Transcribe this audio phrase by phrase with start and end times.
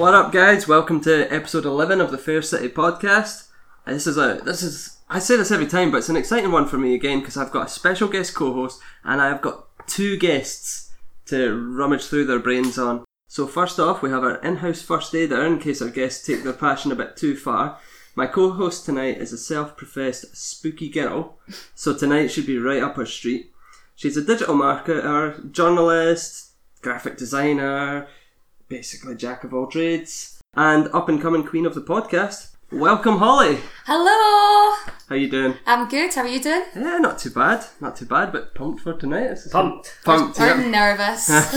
[0.00, 0.66] What up, guys?
[0.66, 3.48] Welcome to episode eleven of the Fair City podcast.
[3.86, 6.52] Uh, This is a this is I say this every time, but it's an exciting
[6.52, 10.16] one for me again because I've got a special guest co-host and I've got two
[10.16, 10.90] guests
[11.26, 13.04] to rummage through their brains on.
[13.28, 16.54] So first off, we have our in-house first aider in case our guests take their
[16.54, 17.78] passion a bit too far.
[18.16, 21.36] My co-host tonight is a self-professed spooky girl,
[21.74, 23.52] so tonight should be right up her street.
[23.96, 28.08] She's a digital marketer, journalist, graphic designer,
[28.74, 32.54] basically jack of all trades, and up and coming queen of the podcast.
[32.72, 33.58] Welcome, Hollie.
[33.84, 34.76] Hello!
[35.08, 35.54] How you doing?
[35.66, 36.62] I'm good, how are you doing?
[36.76, 39.26] Yeah, not too bad, not too bad, but pumped for tonight.
[39.28, 39.98] This is- Pumped.
[40.04, 40.38] pumped.
[40.38, 40.52] Yeah.
[40.54, 41.26] I'm nervous.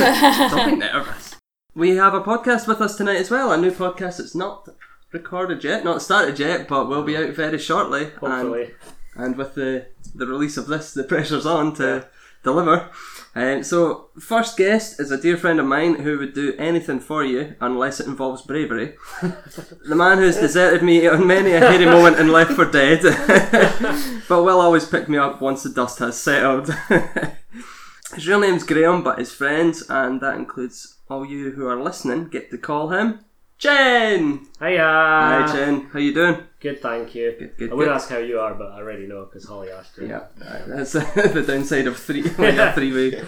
[0.50, 1.36] Don't be nervous.
[1.76, 3.52] We have a podcast with us tonight as well.
[3.52, 4.68] A new podcast that's not
[5.12, 8.06] recorded yet, not started yet, but will be out very shortly.
[8.06, 8.72] And, Hopefully.
[9.16, 12.08] and with the the release of this, the pressure's on to
[12.44, 12.90] deliver.
[13.36, 17.24] Um, so, first guest is a dear friend of mine who would do anything for
[17.24, 18.96] you unless it involves bravery.
[19.22, 23.02] the man who's deserted me on many a hairy moment and left for dead,
[24.30, 26.70] but will always pick me up once the dust has settled.
[28.14, 32.28] his real name's Graham, but his friends, and that includes all you who are listening,
[32.28, 33.26] get to call him
[33.58, 34.48] Chen.
[34.60, 34.80] Hiya.
[34.80, 35.90] Hi, Chen.
[35.92, 36.38] How you doing?
[36.64, 37.36] Good, thank you.
[37.38, 37.94] Good, good, I would good.
[37.94, 40.08] ask how you are, but I already know because Hollie asked you.
[40.08, 40.28] Yeah,
[40.66, 43.22] that's the downside of three, like a three-way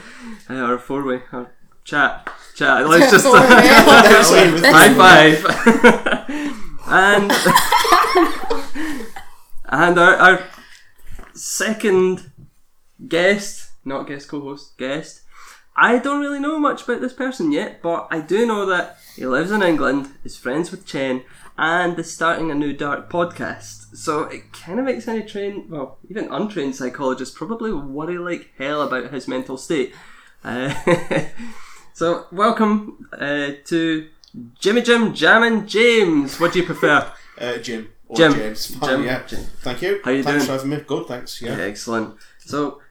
[0.49, 1.51] uh, or four-way or
[1.83, 2.29] chat.
[2.55, 2.87] Chat.
[2.87, 3.41] Let's just Four-way.
[4.71, 5.45] high five.
[6.87, 7.31] and
[9.65, 10.43] and our, our
[11.33, 12.31] second
[13.05, 15.23] guest, not guest co-host, guest.
[15.75, 19.25] I don't really know much about this person yet, but I do know that he
[19.25, 21.23] lives in England, is friends with Chen,
[21.57, 23.95] and is starting a new dark podcast.
[23.95, 28.81] So it kind of makes any trained, well, even untrained psychologist probably worry like hell
[28.81, 29.93] about his mental state.
[30.43, 30.73] Uh,
[31.93, 34.09] so welcome uh, to
[34.59, 36.39] Jimmy Jim Jammin' James.
[36.39, 37.11] What do you prefer?
[37.37, 37.89] Uh, Jim.
[38.07, 38.31] Or Jim.
[38.31, 38.75] James.
[38.77, 39.03] Fine, Jim.
[39.03, 39.27] yeah.
[39.27, 39.41] Jim.
[39.59, 39.99] Thank you.
[40.05, 40.57] How you thanks doing?
[40.57, 40.85] for having me.
[40.87, 41.41] Good, thanks.
[41.41, 41.59] Yeah.
[41.59, 42.15] Excellent.
[42.39, 42.81] So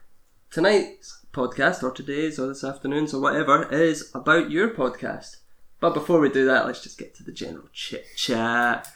[0.51, 5.37] tonight's podcast, or today's, or this afternoon's, or whatever, is about your podcast.
[5.79, 8.87] But before we do that, let's just get to the general chit chat.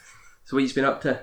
[0.44, 1.22] So what you've been up to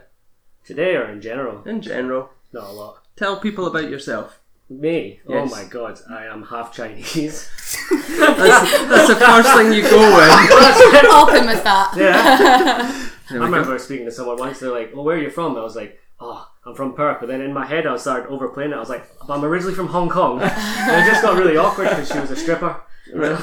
[0.66, 1.64] Today or in general?
[1.68, 2.30] in general?
[2.54, 3.04] Not a lot.
[3.16, 4.40] Tell people about yourself.
[4.70, 5.22] Me?
[5.28, 5.52] Oh yes.
[5.52, 7.50] Oh my god, I am half Chinese.
[7.90, 11.06] That's, that's the first thing you go with.
[11.14, 11.94] Open with that.
[11.96, 13.10] yeah.
[13.30, 13.46] I we go.
[13.46, 15.56] remember speaking to someone once, they're like, "Well, where are you from?
[15.56, 17.18] I was like, oh, I'm from Perth.
[17.20, 18.76] But then in my head, I started overplaying it.
[18.76, 20.42] I was like, I'm originally from Hong Kong.
[20.42, 22.82] and it just got really awkward because she was a stripper.
[23.14, 23.40] Right.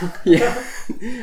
[0.24, 0.64] yeah.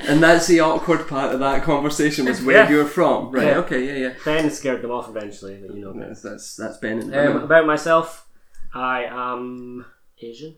[0.08, 2.70] And that's the awkward part of that conversation was where Yeah.
[2.70, 3.32] you're from.
[3.32, 3.58] Right, Yeah.
[3.60, 4.14] okay, yeah, yeah.
[4.26, 5.94] Ben scared them off eventually, but you know.
[5.94, 8.28] That's that's, that's Ben and Um, about myself,
[8.74, 9.86] I am
[10.22, 10.58] Asian.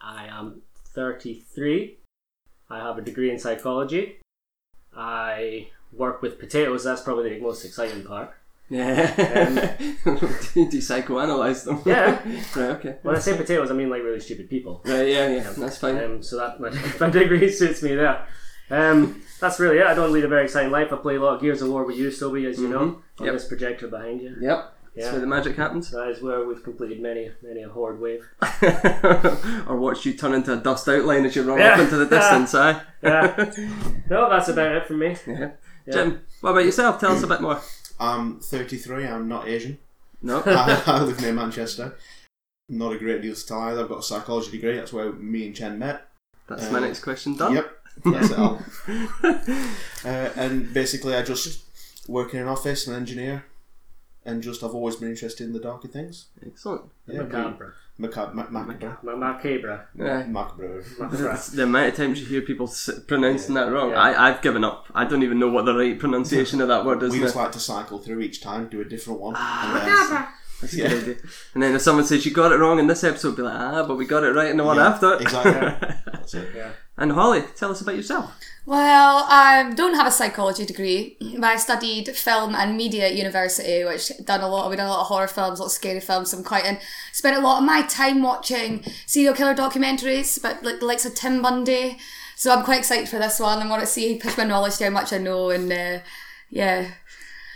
[0.00, 0.62] I am
[0.94, 1.98] 33.
[2.70, 4.18] I have a degree in psychology.
[4.96, 6.84] I work with potatoes.
[6.84, 8.34] That's probably the most exciting part.
[8.70, 9.14] Yeah.
[9.76, 11.80] do you psychoanalyze them?
[11.86, 12.20] Yeah.
[12.56, 12.96] right, okay.
[13.02, 14.82] When I say potatoes, I mean like really stupid people.
[14.84, 15.96] Right, yeah, yeah, that's fine.
[16.02, 16.70] Um, so that my,
[17.00, 18.26] my degree suits me there.
[18.70, 19.86] Um, that's really it.
[19.86, 20.92] I don't lead a very exciting life.
[20.92, 22.88] I play a lot of Gears of War with you, Sylvie, as you know, on
[22.94, 23.24] Mm-hmm.
[23.24, 23.32] Yep.
[23.34, 24.36] this projector behind you.
[24.40, 24.74] Yep.
[24.94, 25.12] That's Yeah.
[25.12, 25.90] where the magic happens.
[25.90, 28.28] That is where we've completed many, many a horde wave.
[29.66, 31.74] or watched you turn into a dust outline as you run Yeah.
[31.74, 32.80] off into the distance, aye?
[33.02, 33.50] Yeah.
[34.10, 35.16] no, that's about it from me.
[35.26, 35.50] yeah.
[35.86, 35.94] Yeah.
[35.94, 37.00] Jim, what about yourself?
[37.00, 37.58] Tell us a bit more.
[38.00, 39.06] I'm 33.
[39.06, 39.78] I'm not Asian.
[40.22, 40.42] No?
[40.46, 41.96] I, I live near Manchester.
[42.68, 43.82] Not a great deal to tell either.
[43.82, 44.76] I've got a psychology degree.
[44.76, 46.06] That's where me and Chen met.
[46.48, 47.54] That's my Uh, next question done.
[47.54, 47.74] Yep.
[48.04, 48.62] That's it all.
[50.04, 51.64] uh, and basically, I just
[52.08, 53.44] work in an office, an engineer,
[54.24, 56.26] and just I've always been interested in the darker things.
[56.46, 56.82] Excellent.
[57.06, 57.22] Yeah,
[57.98, 58.34] Macabre.
[58.34, 58.52] Macabre.
[58.52, 58.98] Mac- macabre.
[59.02, 59.80] Ma- Macabre.
[59.96, 60.26] Yeah.
[60.26, 60.82] Macabre.
[60.98, 61.38] Macabre.
[61.56, 64.00] The amount of times you hear people s- pronouncing that wrong, Yeah.
[64.00, 64.86] I, I've given up.
[64.94, 67.12] I don't even know what the right pronunciation of that word is.
[67.12, 67.24] We now.
[67.24, 69.34] just like to cycle through each time, do a different one.
[69.36, 70.26] Ah, and then-
[70.60, 71.16] That's a good idea.
[71.54, 73.84] And then if someone says you got it wrong in this episode, be like, ah,
[73.86, 75.14] but we got it right in the one Yeah, after.
[75.14, 75.52] exactly.
[76.12, 76.48] That's it.
[76.54, 76.70] Yeah.
[76.98, 78.34] And Hollie, tell us about yourself.
[78.66, 83.84] Well, I don't have a psychology degree, but I studied film and media at university,
[83.84, 84.68] which done a lot.
[84.68, 86.32] We done a lot of horror films, a lot of scary films.
[86.32, 86.78] So I'm quite in.
[87.12, 91.14] Spent a lot of my time watching serial killer documentaries, but like the likes of
[91.14, 91.98] Ted Bundy.
[92.34, 93.62] So I'm quite excited for this one.
[93.62, 95.98] I want to see push my knowledge to how much I know, and uh,
[96.50, 96.90] yeah.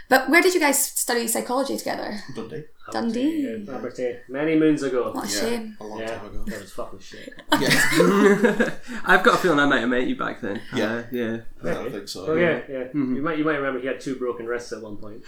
[0.09, 2.21] But where did you guys study psychology together?
[2.35, 2.65] Dundee.
[2.91, 3.43] Dundee.
[3.67, 4.17] Yeah, Aberdeen.
[4.29, 5.13] Many moons ago.
[5.13, 5.77] What a Yeah, shame.
[5.81, 6.45] a long Yeah, time ago.
[6.47, 7.33] that was fucking shit.
[7.61, 8.71] Yeah,
[9.05, 10.61] I've got a feeling I might have met you back then.
[10.75, 10.93] Yeah.
[10.95, 11.37] Uh, yeah.
[11.63, 12.27] I don't think so.
[12.27, 12.85] Oh yeah, yeah.
[12.85, 13.17] Mm-hmm.
[13.17, 15.23] You might you might remember he had two broken wrists at one point,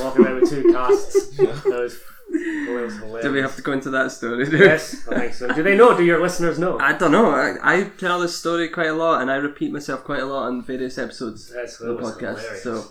[0.00, 1.38] walking around with two casts.
[1.38, 1.46] yeah.
[1.52, 3.24] That was Well, it was hilarious.
[3.26, 4.46] Do we have to go into that story?
[4.48, 5.52] Do Yes, I think so.
[5.52, 5.96] Do they know?
[5.96, 6.78] Do your listeners know?
[6.78, 7.30] I don't know.
[7.30, 10.46] I, I tell this story quite a lot, and I repeat myself quite a lot
[10.46, 12.38] on various episodes Yes, of the was podcast.
[12.40, 12.62] hilarious.
[12.62, 12.84] So,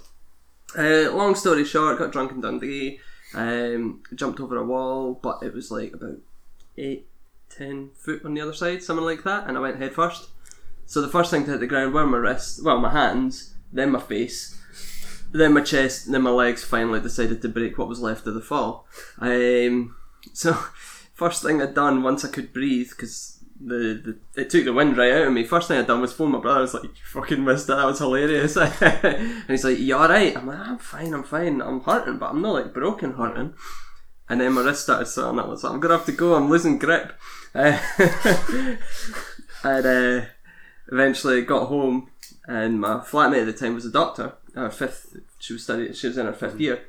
[0.78, 3.00] uh, long story short, got drunk in Dundee,
[3.34, 6.18] um, jumped over a wall, but it was like about
[6.78, 7.08] eight,
[7.50, 10.30] ten foot on the other side, something like that, and I went head first.
[10.86, 13.92] So the first thing to hit the ground were my wrists, well, my hands, then
[13.92, 14.60] my face,
[15.32, 16.64] then my chest, then my legs.
[16.64, 18.86] Finally, decided to break what was left of the fall.
[19.20, 19.96] Um,
[20.34, 20.54] so
[21.14, 24.98] first thing I'd done once I could breathe, because the, the it took the wind
[24.98, 25.44] right out of me.
[25.44, 26.60] First thing I'd done was phone my brother.
[26.60, 27.78] I was like, "You fucking missed that.
[27.78, 31.14] That was hilarious." and he's like, "You all right?" I'm like, "I'm fine.
[31.14, 31.62] I'm fine.
[31.62, 33.54] I'm hurting, but I'm not like broken hurting."
[34.30, 35.40] And then my wrist started swelling.
[35.40, 36.36] I was like, "I'm gonna have to go.
[36.36, 37.14] I'm losing grip."
[37.56, 37.80] Uh,
[39.64, 40.26] and uh,
[40.92, 42.10] eventually got home,
[42.48, 44.34] and my flatmate at the time was a doctor.
[44.56, 45.94] Her fifth, she was studying.
[45.94, 46.84] She was in her fifth year.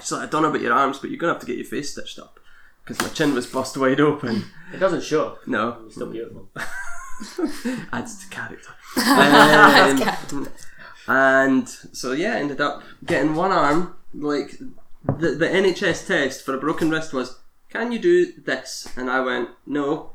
[0.00, 1.66] She's like, "I don't know about your arms, but you're gonna have to get your
[1.66, 2.38] face stitched up."
[2.84, 4.44] Because my chin was bust wide open.
[4.72, 5.38] It doesn't show.
[5.46, 6.48] No, It's still beautiful.
[7.92, 8.70] adds to character.
[8.96, 10.48] Um,
[11.08, 13.94] and so yeah, ended up getting one arm.
[14.14, 14.58] Like
[15.04, 17.38] the the NHS test for a broken wrist was,
[17.70, 18.88] can you do this?
[18.96, 20.12] And I went, no,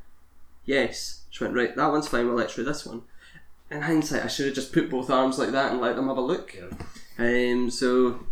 [0.66, 1.24] yes.
[1.30, 2.25] She went, right, that one's fine.
[2.28, 3.04] We'll let you do this one.
[3.69, 6.18] In hindsight, I should have just put both arms like that and let them have
[6.18, 6.56] a look.
[7.19, 8.28] Um, so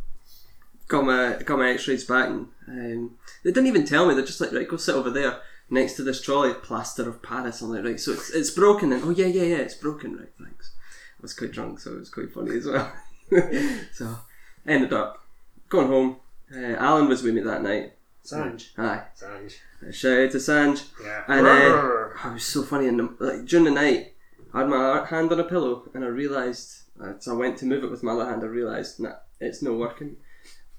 [0.87, 2.29] got my got my X-rays back.
[2.29, 4.13] And, um, they didn't even tell me.
[4.13, 5.39] They're just like, right, go sit over there
[5.69, 7.61] next to this trolley, plaster of Paris.
[7.61, 8.91] I'm like, right, so it's, it's broken.
[8.91, 10.17] And oh yeah, yeah, yeah, it's broken.
[10.17, 10.73] Right, thanks.
[11.19, 12.91] I was quite drunk, so it was quite funny as well.
[13.93, 14.17] so
[14.65, 15.23] ended up
[15.69, 16.17] going home.
[16.55, 17.93] Uh, Alan was with me that night.
[18.23, 18.69] Sanj.
[18.77, 19.53] Aye, Sanj.
[19.93, 20.87] shout out to Sanj.
[21.03, 21.23] Yeah.
[21.27, 22.87] And uh, oh, it was so funny.
[22.87, 24.13] And like during the night,
[24.53, 27.83] I had my hand on a pillow, and I realised as I went to move
[27.83, 30.17] it with my other hand, I realised nah, it's not working,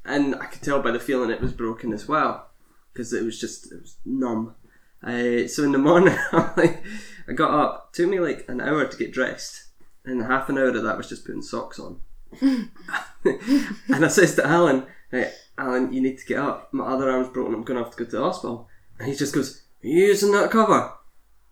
[0.07, 2.49] and I could tell by the feeling it was broken as well,
[2.93, 4.55] because it was just it was numb.
[5.03, 7.93] Uh, so in the morning, I got up.
[7.93, 9.69] Took me like an hour to get dressed,
[10.05, 12.01] and half an hour of that was just putting socks on.
[12.41, 16.73] and I says to Alan, hey, Alan, you need to get up.
[16.73, 17.55] My other arm's broken.
[17.55, 18.69] I'm going to have to go to the hospital.
[18.99, 20.93] And he just goes, Are you using that cover?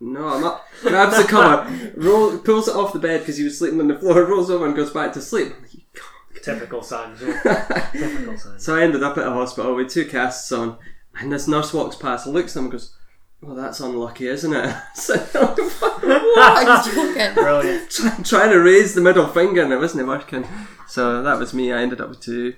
[0.01, 0.65] No, I'm not.
[0.83, 3.99] Grabs the cover, roll, pulls it off the bed because he was sleeping on the
[3.99, 5.53] floor, rolls over and goes back to sleep.
[5.55, 7.21] I'm like, "You can't." Typical Sanj.
[7.21, 7.91] yeah.
[7.93, 8.61] Typical Sanj.
[8.61, 10.77] So I ended up at a hospital with two casts on,
[11.19, 12.95] and this nurse walks past and looks at him and goes,
[13.41, 14.75] Well, that's unlucky, isn't it?
[14.95, 15.15] So,
[16.37, 17.35] Are you joking?
[17.35, 17.91] Brilliant.
[17.91, 20.47] try- trying to raise the middle finger and it wasn't working.
[20.89, 21.73] So that was me.
[21.73, 22.55] I ended up with two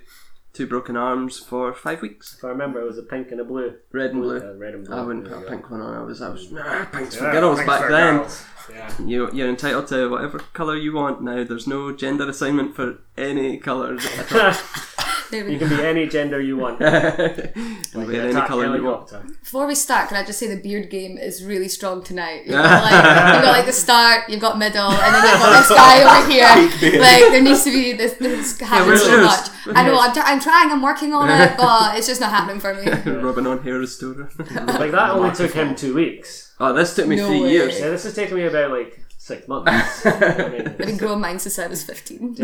[0.57, 2.35] two broken arms for five weeks.
[2.37, 3.75] If I remember, it was a pink and a blue.
[3.91, 4.37] Red and blue.
[4.39, 4.95] Uh, red and blue.
[4.95, 5.93] I wouldn't put a pink one on.
[5.93, 8.17] I was, I was, nah, pinks for Yeah, girls back for then.
[8.17, 8.45] girls.
[8.73, 8.91] Yeah.
[9.05, 11.43] You, you're entitled to whatever colour you want now.
[11.43, 14.05] There's no gender assignment for any colours.
[15.31, 15.67] There we You go.
[15.67, 16.79] can be any gender you want.
[17.93, 19.09] Like wear an any attack colour you want.
[19.09, 19.37] helicopter.
[19.41, 22.43] Before we start, can I just say the beard game is really strong tonight?
[22.45, 22.93] You've got like,
[23.35, 26.31] you've got like the start, you've got middle, and then you've got this guy over
[26.31, 26.99] here.
[27.01, 28.13] Like there needs to be this.
[28.15, 29.25] This happens where's so yours?
[29.25, 29.49] much.
[29.75, 29.97] I know.
[29.99, 30.71] I'm, tr- I'm trying.
[30.71, 32.89] I'm working on it, but it's just not happening for me.
[33.21, 34.29] Rubbing on hair restorer.
[34.37, 36.53] Like that only took him two weeks.
[36.59, 37.51] oh, this took me No three way.
[37.51, 37.79] years.
[37.79, 40.05] Yeah, this has taken me about like six months.
[40.05, 42.35] I mean, I've been growing mine since I was 15.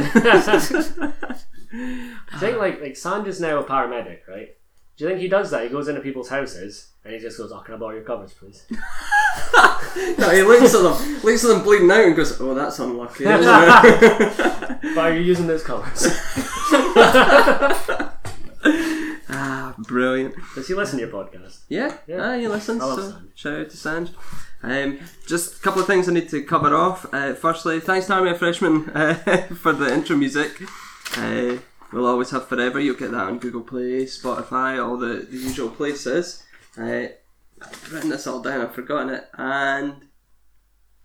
[1.74, 4.56] I think like like Sanj is now a paramedic, right?
[4.96, 5.64] Do you think he does that?
[5.64, 8.34] He goes into people's houses and he just goes, "Oh, can I borrow your covers,
[8.34, 8.66] please?"
[10.18, 13.26] No, he looks at them, looks at them bleeding out, and goes, "Oh, that's unlucky."
[13.26, 14.80] Isn't it?
[14.96, 16.06] But are you using those covers?
[19.30, 20.36] ah, brilliant.
[20.56, 21.60] Does he listen to your podcast?
[21.70, 22.18] Yeah, Yeah.
[22.34, 22.82] ah, he listens.
[22.82, 23.30] I love So Sanj.
[23.36, 24.10] shout out to Sanj.
[24.66, 27.06] Um, just a couple of things I need to cover off.
[27.14, 29.16] Uh, firstly, thanks to Army of Freshmen uh,
[29.56, 30.62] for the intro music.
[31.18, 31.58] Uh,
[31.92, 32.80] we'll always have forever.
[32.80, 36.44] You'll get that on Google Play, Spotify, all the, the usual places.
[36.78, 37.08] Uh,
[37.62, 38.62] I've written this all down.
[38.62, 40.06] I've forgotten it, and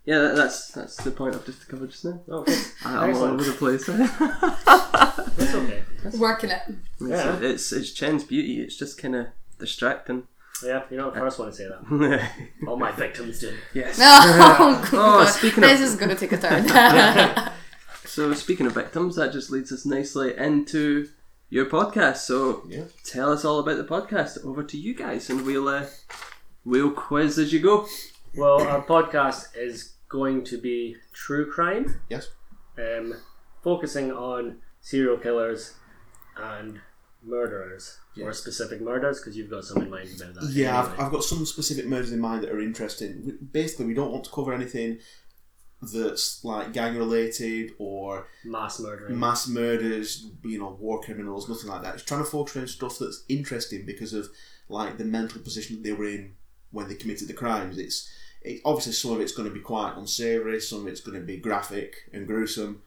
[0.05, 2.21] yeah, that, that's that's the point I've just covered just now.
[2.29, 2.57] Oh, okay.
[2.85, 3.85] I- I'm all over the place.
[5.39, 5.83] That's okay.
[6.17, 6.61] Working it.
[6.99, 7.35] Yeah.
[7.37, 8.61] it's, it's it's Chen's beauty.
[8.61, 10.23] It's just kind of distracting.
[10.63, 12.29] Yeah, you're not the first one to say that.
[12.67, 13.55] All my victims do.
[13.73, 13.97] yes.
[14.01, 15.25] Oh, Oh, God.
[15.29, 16.65] speaking of- this is going to take a turn.
[18.09, 21.07] So speaking of victims, that just leads us nicely into
[21.49, 22.17] your podcast.
[22.17, 22.85] So Yeah.
[23.05, 24.43] tell us all about the podcast.
[24.43, 25.85] Over to you guys, and we'll uh,
[26.65, 27.87] we'll quiz as you go.
[28.35, 32.29] Well, our podcast is going to be true crime, Yes.
[32.77, 33.13] um,
[33.63, 35.73] focusing on serial killers
[36.37, 36.79] and
[37.23, 40.49] murderers, or specific murders, because you've got some in mind about that.
[40.51, 40.93] Yeah, anyway.
[40.97, 43.37] I've, I've got some specific murders in mind that are interesting.
[43.51, 44.99] Basically, we don't want to cover anything
[45.81, 49.17] that's like gang related or Mass murdering.
[49.19, 51.95] mass murders, you know, war criminals, nothing like that.
[51.95, 54.29] It's trying to focus on stuff that's interesting because of
[54.67, 56.33] like the mental position that they were in
[56.71, 57.77] when they committed the crimes.
[57.77, 58.09] It's
[58.41, 61.25] it, obviously some of it's going to be quite unsavoury, some of it's going to
[61.25, 62.81] be graphic and gruesome.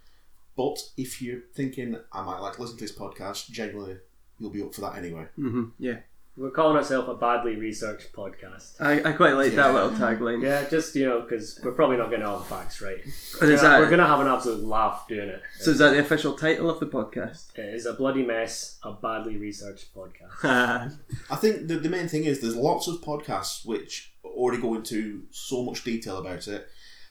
[0.57, 3.97] But if you're thinking I might like to listen to this podcast, generally
[4.39, 5.27] you'll be up for that anyway.
[5.37, 6.01] hmm Yeah,
[6.35, 8.81] We're calling ourselves a badly researched podcast.
[8.81, 9.57] I, I quite like Yeah.
[9.71, 10.43] that little tagline.
[10.43, 13.01] Yeah, just you know, because we're probably not getting all the facts right.
[13.43, 15.43] And is that we're gonna have an absolute laugh doing it.
[15.59, 15.73] so?
[15.73, 17.55] Is that the official title of the podcast?
[17.59, 20.43] It is a bloody mess, a badly researched podcast.
[21.31, 25.25] I think the, the main thing is there's lots of podcasts which already go into
[25.31, 26.67] so much detail about it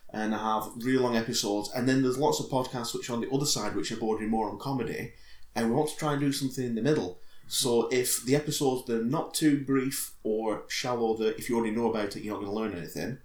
[0.10, 3.30] and have really long episodes, and then there's lots of podcasts which are on the
[3.30, 5.14] other side which are bordering more on comedy,
[5.56, 7.20] and we want to try and do something in the middle.
[7.54, 11.90] So if the episodes they're not too brief or shallow that if you already know
[11.92, 13.18] about it you're not going to learn anything,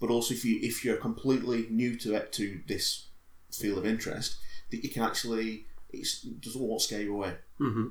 [0.00, 3.06] but also if you if you're completely new to it to this
[3.50, 4.36] field of interest,
[4.70, 7.32] that you can actually it's, it doesn't won't scare you away.
[7.56, 7.86] hmm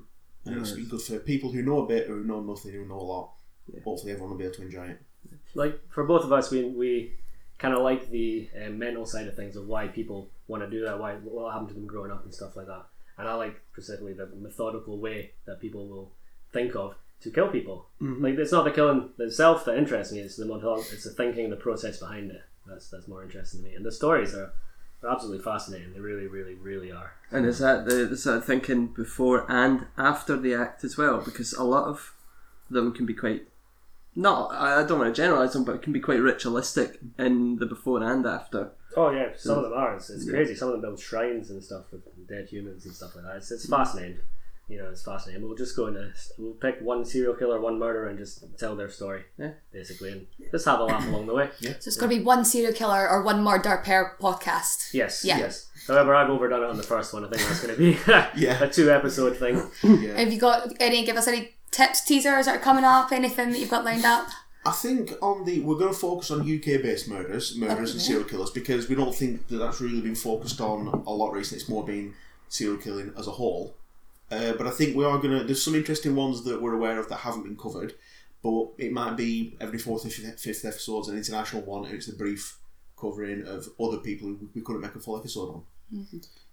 [0.45, 3.09] And it's good for people who know a bit, who know nothing, who know a
[3.15, 3.27] lot.
[3.83, 4.99] Hopefully, everyone will be able to enjoy it.
[5.55, 7.13] like for both of us, we we
[7.57, 10.85] kind of like the uh, mental side of things of why people want to do
[10.85, 12.85] that, why what happened to them growing up and stuff like that.
[13.19, 16.11] And I like specifically the methodical way that people will
[16.53, 17.87] think of to kill people.
[18.01, 18.23] Mm-hmm.
[18.23, 21.49] Like it's not the killing itself that interests me; it's the method, it's the thinking,
[21.49, 22.41] the process behind it.
[22.65, 23.75] That's that's more interesting to me.
[23.75, 24.53] And the stories are,
[25.03, 25.93] are absolutely fascinating.
[25.93, 27.13] They really, really, really are.
[27.29, 31.19] And is that the, the sort of thinking before and after the act as well?
[31.19, 32.13] Because a lot of
[32.69, 33.47] them can be quite
[34.19, 37.65] not I don't want to generalize them, but it can be quite ritualistic in the
[37.65, 38.71] before and after.
[38.97, 39.95] Oh yeah, some of them are.
[39.95, 40.55] It's, it's crazy.
[40.55, 43.37] Some of them build shrines and stuff with dead humans and stuff like that.
[43.37, 43.77] It's, it's mm.
[43.77, 44.19] fascinating.
[44.67, 45.43] You know, it's fascinating.
[45.43, 48.89] We'll just go into we'll pick one serial killer, one murderer, and just tell their
[48.89, 49.53] story, Yeah.
[49.71, 51.49] basically, and just have a laugh along the way.
[51.59, 51.71] Yeah.
[51.79, 54.93] So it's going to be one serial killer or one murder per podcast.
[54.93, 55.39] Yes, Yeah.
[55.39, 55.69] yes.
[55.87, 57.25] However, I've overdone it on the first one.
[57.25, 57.97] I think that's going to be
[58.39, 58.63] Yeah.
[58.63, 59.55] a two episode thing.
[59.83, 60.19] Yeah.
[60.19, 61.03] Have you got any?
[61.03, 63.11] Give us any tips, teasers that are coming up?
[63.11, 64.27] Anything that you've got lined up?
[64.65, 68.25] I think on the we're going to focus on UK based murders, murders and serial
[68.25, 71.61] killers because we don't think that that's really been focused on a lot recently.
[71.61, 72.13] It's more been
[72.49, 73.75] serial killing as a whole.
[74.31, 75.43] Uh, but I think we are going to.
[75.43, 77.95] There's some interesting ones that we're aware of that haven't been covered,
[78.43, 82.15] but it might be every fourth or fifth episode's an international one, and it's a
[82.15, 82.57] brief
[82.99, 85.63] covering of other people who we couldn't make a full episode on.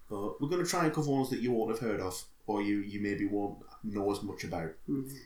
[0.09, 2.63] But we're going to try and cover ones that you won't have heard of, or
[2.63, 3.59] you you maybe won't
[3.95, 4.73] know as much about.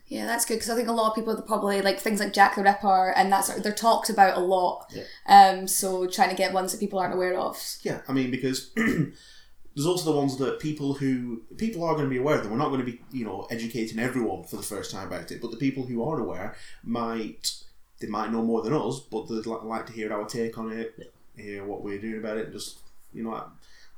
[0.06, 2.32] Yeah, that's good because I think a lot of people that probably like things like
[2.32, 4.92] Jack the Ripper and that sort of, they're talked about a lot.
[4.92, 5.04] Yeah.
[5.26, 7.60] Um, so trying to get ones that people aren't aware of.
[7.82, 12.10] Yeah, I mean because there's also the ones that people who people are going to
[12.10, 12.52] be aware of them.
[12.52, 15.40] We're not going to be you know educating everyone for the first time about it,
[15.40, 17.52] but the people who are aware might
[18.00, 20.72] they might know more than us, but they'd li- like to hear our take on
[20.72, 21.42] it, yeah.
[21.42, 22.78] hear what we're doing about it, and just
[23.12, 23.44] you know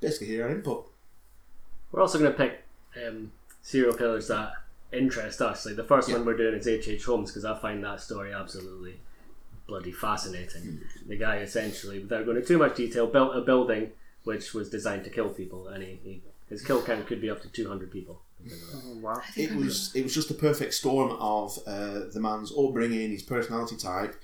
[0.00, 0.90] basically hear our input.
[1.90, 2.64] We're also going to pick
[3.06, 4.52] um, serial killers that
[4.92, 5.64] interest us.
[5.64, 6.16] Like the first Yeah.
[6.16, 6.88] one we're doing is H.
[6.88, 7.04] H.
[7.04, 9.00] Holmes because I find that story absolutely
[9.66, 10.80] bloody fascinating.
[11.08, 13.92] The guy essentially, without going into too much detail, built a building
[14.24, 17.40] which was designed to kill people, and he, he his kill count could be up
[17.42, 18.20] to two hundred people.
[19.00, 19.20] wow.
[19.36, 23.76] It was it was just a perfect storm of uh, the man's upbringing, his personality
[23.76, 24.14] type,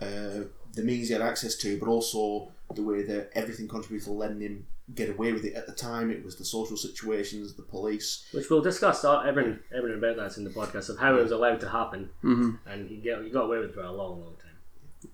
[0.00, 4.12] uh, the means he had access to, but also the way that everything contributed to
[4.12, 6.10] letting him get away with it at the time.
[6.10, 8.26] It was the social situations, the police.
[8.32, 11.32] Which we'll discuss all, everything, everything about that in the podcast of how it was
[11.32, 14.20] allowed to happen, hmm and he get he got away with it for a long,
[14.20, 15.10] long time.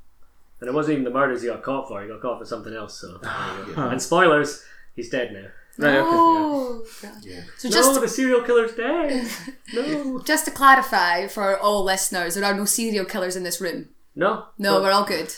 [0.60, 2.72] And it wasn't even the murders he got caught for; he got caught for something
[2.74, 2.98] else.
[3.00, 3.88] So, there you go.
[3.88, 4.62] and spoilers,
[4.94, 5.48] he's dead now.
[5.76, 6.08] Right, okay.
[6.12, 6.84] Oh,
[7.22, 7.40] Yeah.
[7.58, 9.28] so no, just the serial killer's dead.
[9.74, 13.88] No, just to clarify for all listeners, there are no serial killers in this room.
[14.14, 15.34] no, No, we're all good.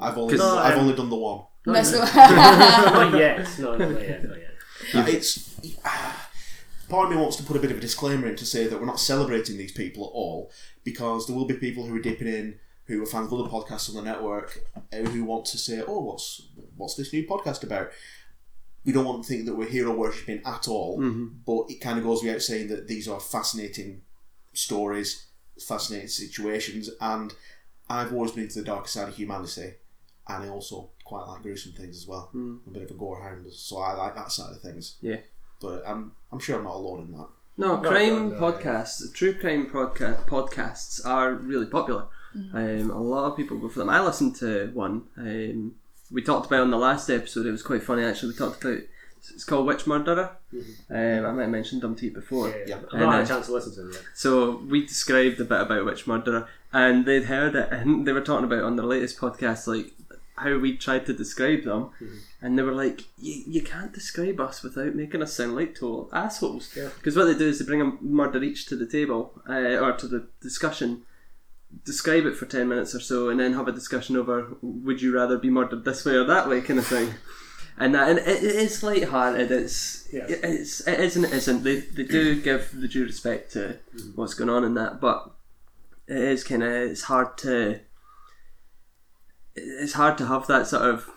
[0.00, 1.42] I've only No, I've only done the one.
[1.66, 3.48] No, so- not yet.
[3.58, 4.22] No, not yet.
[4.24, 4.50] Not yet.
[4.94, 5.50] Uh, It's
[6.88, 8.78] part of me wants to put a bit of a disclaimer in to say that
[8.80, 10.50] we're not celebrating these people at all
[10.84, 13.88] because there will be people who are dipping in who are fans of other podcasts
[13.88, 14.58] on the network
[14.92, 17.90] uh, who want to say, "Oh, what's what's this new podcast about?"
[18.84, 20.98] We don't want to think that we're hero worshipping at all,
[21.46, 24.00] but it kind of goes without saying that these are fascinating
[24.54, 25.26] stories,
[25.68, 27.32] fascinating situations, and
[27.88, 29.74] I've always been to the darker side of humanity,
[30.26, 32.30] and I also quite like gruesome things as well.
[32.32, 34.96] I'm a bit of a gore hound, so I like that side of things.
[35.02, 35.16] Yeah.
[35.60, 37.26] But I'm I'm sure I'm not alone in that.
[37.58, 42.04] No, No, crime no, no, podcasts, true crime podca- podcasts are really popular.
[42.54, 43.90] Um, a lot of people go for them.
[43.90, 45.02] I listened to one.
[45.16, 45.74] Um,
[46.12, 47.44] we talked about on the last episode.
[47.46, 48.32] It was quite funny actually.
[48.32, 48.78] We talked about
[49.34, 50.30] it's called Witch Murderer.
[50.88, 52.48] Um, I might have mentioned them to you before.
[52.48, 52.76] Yeah, Yeah.
[52.92, 54.02] I've not had a uh, chance to listen to them yet.
[54.14, 58.22] So we described a bit about Witch Murderer, and they'd heard it, and they were
[58.22, 59.92] talking about it on their latest podcast, like
[60.40, 62.16] how we tried to describe them, Mm-hmm.
[62.42, 66.08] and they were like, "You you can't describe us without making us sound like total
[66.12, 66.88] assholes." Yeah.
[66.96, 69.92] Because what they do is they bring a murder each to the table uh, or
[69.92, 71.02] to the discussion,
[71.84, 75.14] describe it for ten minutes or so, and then have a discussion over would you
[75.14, 77.14] rather be murdered this way or that way kind of thing.
[77.78, 79.50] And, that, and it, is light-hearted.
[79.50, 80.26] It's Yeah.
[80.28, 81.62] it- it's it isn't it isn't.
[81.64, 83.78] They, they do give the due respect to
[84.16, 85.30] what's going on in that, but
[86.06, 87.80] it is kind of it's hard to
[89.56, 91.08] it's hard to have that sort of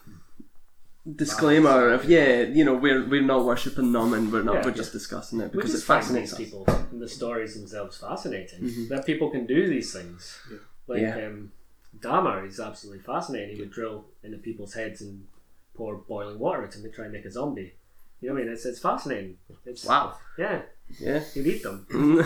[1.18, 4.66] disclaimer of yeah, you know, we're we're not worshipping them and we're not Yeah.
[4.66, 6.38] we're just discussing it because it fascinates fascinates us.
[6.40, 8.88] people and the stories themselves fascinating.
[8.90, 10.40] That people can do these things.
[10.88, 11.20] Like Mm-hmm.
[11.20, 11.28] Yeah.
[11.28, 11.52] um,
[12.00, 13.56] Dahmer is absolutely fascinating.
[13.56, 15.28] He would drill into people's heads and
[15.76, 17.74] pour boiling water into them to try and make a zombie.
[18.20, 18.54] You know what I mean?
[18.54, 19.38] It's, it's fascinating.
[19.66, 20.18] It's, Wow.
[20.38, 20.62] Yeah,
[21.00, 21.24] Yeah.
[21.34, 21.86] you'd eat them.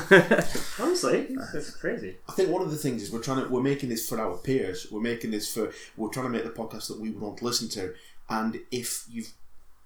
[0.79, 2.17] Honestly, it's, it's crazy.
[2.27, 4.37] I think one of the things is we're trying to we're making this for our
[4.37, 4.87] peers.
[4.91, 7.69] We're making this for we're trying to make the podcast that we want to listen
[7.69, 7.93] to.
[8.29, 9.31] And if you've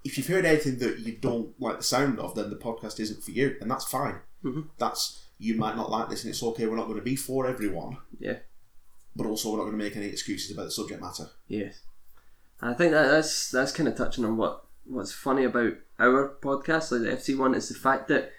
[0.04, 3.22] if you've heard anything that you don't like the sound of, then the podcast isn't
[3.22, 4.16] for you, and that's fine.
[4.44, 4.68] Mhm.
[4.78, 6.66] That's you might not like this, and it's okay.
[6.66, 8.38] We're not going to be for everyone, yeah.
[9.14, 11.30] but also we're not going to make any excuses about the subject matter.
[11.48, 11.80] Yes.
[12.60, 16.90] I think that that's that's kind of touching on what what's funny about our podcast,
[16.92, 18.32] like the FC one, is the fact that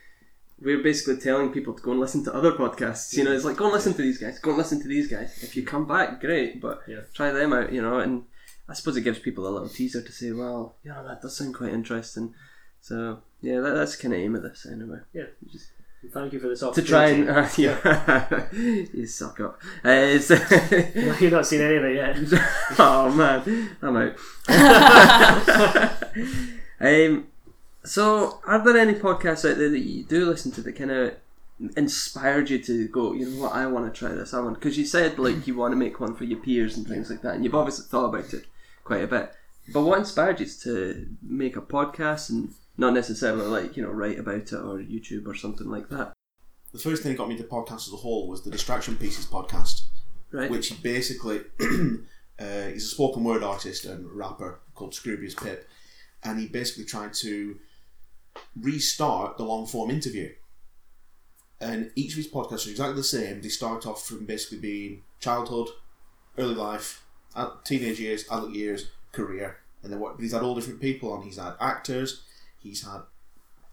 [0.63, 3.15] we're basically telling people to go and listen to other podcasts.
[3.15, 5.07] You know, it's like go and listen to these guys, go and listen to these
[5.07, 5.43] guys.
[5.43, 7.01] If you come back, great, but Yeah.
[7.13, 7.71] try them out.
[7.71, 8.23] You know, and
[8.69, 11.53] I suppose it gives people a little teaser to say, well, yeah, that does sound
[11.55, 12.33] quite interesting.
[12.81, 14.99] So yeah, that, that's kind of aim of this anyway.
[15.13, 15.25] Yeah.
[15.51, 15.67] Just
[16.13, 19.61] Thank you for this to try and uh, yeah, you suck up.
[19.85, 20.29] Uh, it's,
[21.21, 22.17] You've not seen any of it yet.
[22.77, 24.17] oh man, I'm out.
[26.79, 27.27] um,
[27.85, 31.15] so, are there any podcasts out there that you do listen to that kind of
[31.75, 33.13] inspired you to go?
[33.13, 33.53] You know what?
[33.53, 34.33] I want to try this.
[34.33, 36.87] I want because you said like you want to make one for your peers and
[36.87, 38.45] things like that, and you've obviously thought about it
[38.83, 39.33] quite a bit.
[39.73, 44.19] But what inspired you to make a podcast and not necessarily like you know write
[44.19, 46.13] about it or YouTube or something like that?
[46.71, 49.25] The first thing that got me to podcasts as a whole was the Distraction Pieces
[49.25, 49.83] podcast.
[50.31, 50.49] Right.
[50.49, 55.69] which basically uh, he's a spoken word artist and rapper called Scroobius Pip,
[56.23, 57.59] and he basically tried to
[58.59, 60.31] restart the long form interview.
[61.61, 63.41] And each of his podcasts are exactly the same.
[63.41, 65.69] They start off from basically being childhood,
[66.37, 67.05] early life,
[67.63, 70.19] teenage years, adult years, career, and then what?
[70.19, 71.21] He's had all different people on.
[71.23, 72.23] He's had actors,
[72.57, 73.01] he's had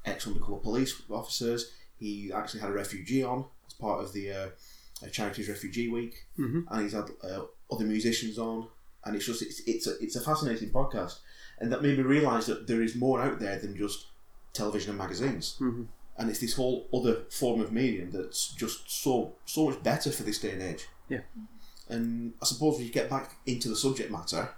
[0.05, 1.73] ex undercover police officers.
[1.99, 6.65] He actually had a refugee on as part of the uh, Charities Refugee Week, Mhm.
[6.71, 7.43] and he's had uh,
[7.73, 8.69] other musicians on,
[9.05, 11.19] and it's just it's it's a, it's a fascinating podcast,
[11.59, 14.07] and that made me realise that there is more out there than just
[14.53, 15.87] television and magazines, Mhm.
[16.17, 20.23] and it's this whole other form of medium that's just so so much better for
[20.23, 20.87] this day and age.
[21.09, 21.21] Yeah.
[21.89, 24.55] And I suppose when you get back into the subject matter,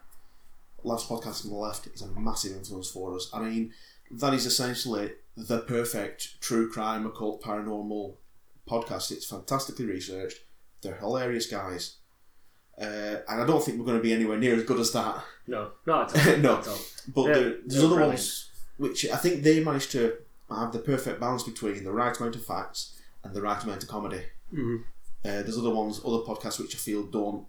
[0.84, 3.30] Last Podcast on the Left is a massive influence for us.
[3.32, 3.72] I mean,
[4.10, 8.16] that is essentially the perfect true crime, occult, paranormal
[8.68, 9.10] podcast.
[9.12, 10.40] It's fantastically researched.
[10.82, 11.96] They're hilarious guys.
[12.78, 15.22] Uh, and I don't think we're going to be anywhere near as good as that.
[15.46, 16.36] No, not at all.
[16.38, 16.54] No.
[16.54, 16.78] Not at all.
[17.14, 18.50] But Yeah, there, there's they're other ones
[18.82, 20.16] which I think they managed to
[20.50, 23.88] have the perfect balance between the right amount of facts and the right amount of
[23.88, 24.22] comedy.
[24.52, 24.82] Mhm.
[25.24, 27.46] Uh, there's other ones, other podcasts which I feel don't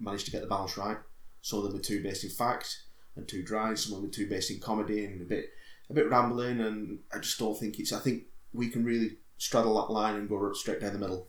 [0.00, 0.96] manage to get the balance right.
[1.42, 2.84] Some of them are too based in fact
[3.16, 3.74] and too dry.
[3.74, 5.50] Some of them are too based in comedy and a bit,
[5.90, 6.60] a bit rambling.
[6.62, 7.92] And I just don't think it's.
[7.92, 11.28] I think we can really straddle that line and go straight down the middle.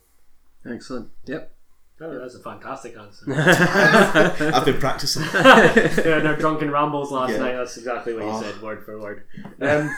[0.64, 1.10] Excellent.
[1.26, 1.54] Yep.
[2.00, 3.24] Oh, that's a fantastic answer.
[4.52, 5.22] I've been practicing.
[5.34, 7.38] yeah, in our drunken rambles last Yeah.
[7.38, 8.42] night, that's exactly what you Oh.
[8.42, 9.24] said, word for word.
[9.60, 9.94] Um,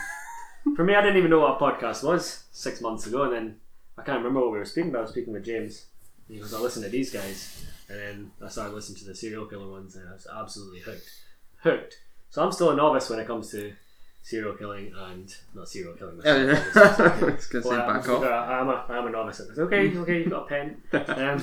[0.76, 3.56] for me, I didn't even know what a podcast was six months ago, and then
[3.96, 4.98] I can't remember what we were speaking about.
[4.98, 5.86] I was speaking with James.
[6.28, 9.46] He goes, I listen to these guys, and then I started listening to the serial
[9.46, 11.08] killer ones, and I was absolutely hooked.
[11.62, 11.94] Hooked.
[12.30, 13.72] So I'm still a novice when it comes to
[14.22, 16.18] serial killing and not serial killing.
[16.18, 17.28] myself, obviously.
[17.34, 18.22] It's gonna say back I'm, off.
[18.24, 19.58] I'm a, I'm a novice at this.
[19.60, 20.82] Okay, okay, you've got a pen.
[20.92, 21.42] Um,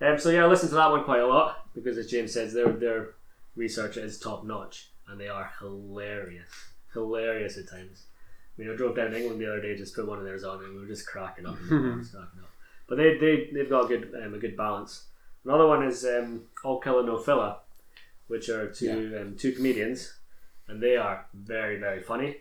[0.00, 2.52] um, so yeah, I listen to that one quite a lot because, as James says,
[2.52, 3.14] their their
[3.56, 6.50] research is top notch and they are hilarious,
[6.92, 8.04] hilarious at times.
[8.56, 10.44] I mean, I drove down to England the other day, just put one of theirs
[10.44, 12.50] on, and we were just cracking up, just cracking up.
[12.88, 15.04] But they they they've got a good um, a good balance.
[15.44, 17.56] Another one is um, All Killer No Filler,
[18.26, 20.14] which are two um, two comedians,
[20.68, 22.36] and they are very very funny.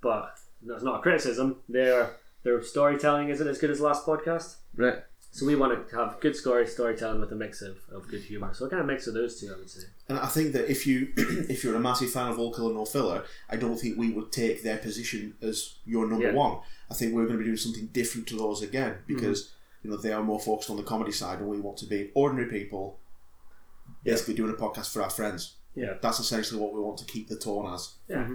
[0.00, 1.56] But that's not a criticism.
[1.68, 4.56] Their their storytelling isn't as good as last podcast.
[4.76, 4.98] Right.
[5.34, 8.54] So we want to have good story storytelling with a mix of, of good humour.
[8.54, 9.88] So a kind of mix of those two, I would say.
[10.08, 12.84] And I think that if you if you're a massive fan of All Killer No
[12.84, 16.34] Filler, I don't think we would take their position as your number Yeah.
[16.34, 16.60] one.
[16.88, 19.12] I think we're going to be doing something different to those again mm-hmm.
[19.12, 19.50] because
[19.82, 22.12] you know they are more focused on the comedy side, and we want to be
[22.14, 23.00] ordinary people
[24.04, 25.54] basically doing a podcast for our friends.
[25.74, 25.94] Yeah.
[26.00, 27.94] That's essentially what we want to keep the tone as.
[28.08, 28.18] Yeah.
[28.18, 28.34] Mm-hmm.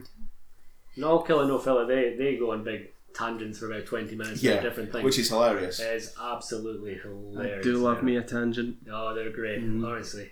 [0.98, 1.86] No killer, no filler.
[1.86, 5.04] They they go on big tangents for about twenty minutes Yeah, about different things.
[5.04, 5.80] which is hilarious.
[5.80, 7.64] It is absolutely hilarious.
[7.64, 8.04] Do love yeah.
[8.04, 8.78] me a tangent.
[8.92, 9.62] Oh, they're great.
[9.62, 9.86] Mhm.
[9.86, 10.32] Honestly.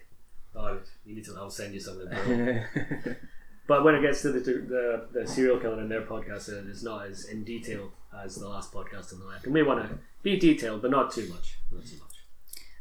[0.56, 1.36] Oh, you need to.
[1.38, 2.08] I'll send you something.
[2.10, 3.14] bro.
[3.68, 7.06] But when it gets to the the, the serial killer in their podcast, it's not
[7.08, 9.44] as in detail as the last podcast on the left.
[9.46, 11.58] And we want to be detailed, but not too much.
[11.70, 12.07] Not too much.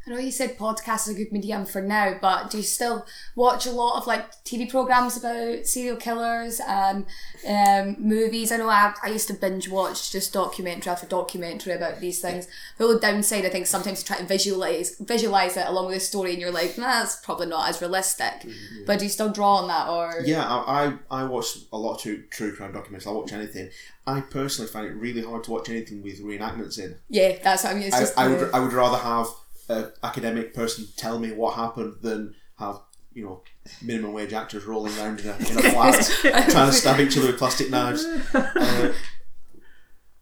[0.06, 3.04] I know you said podcasts are a good medium for now, but do you still
[3.34, 7.06] watch a lot of like TV programs about serial killers and
[7.46, 8.52] um, movies?
[8.52, 12.46] I know I, I used to binge watch just documentary after documentary about these things.
[12.78, 16.00] The only downside, I think, sometimes you try to visualize visualize it along with the
[16.00, 18.46] story, and you're like, nah, that's probably not as realistic.
[18.86, 21.96] But do you still draw on that, or Yeah, I, I, I watch a lot
[21.96, 23.08] of true, true crime documentaries.
[23.08, 23.70] I watch anything.
[24.06, 26.94] I personally find it really hard to watch anything with reenactments in.
[27.08, 27.88] yeah, that's what I mean.
[27.88, 29.26] It's I, just I would I would rather have
[29.68, 32.80] an academic person tell me what happened than have
[33.12, 33.40] you know
[33.82, 36.04] minimum wage actors rolling around in a, in a flat
[36.50, 38.04] trying to stab each other with plastic knives.
[38.34, 38.92] Uh,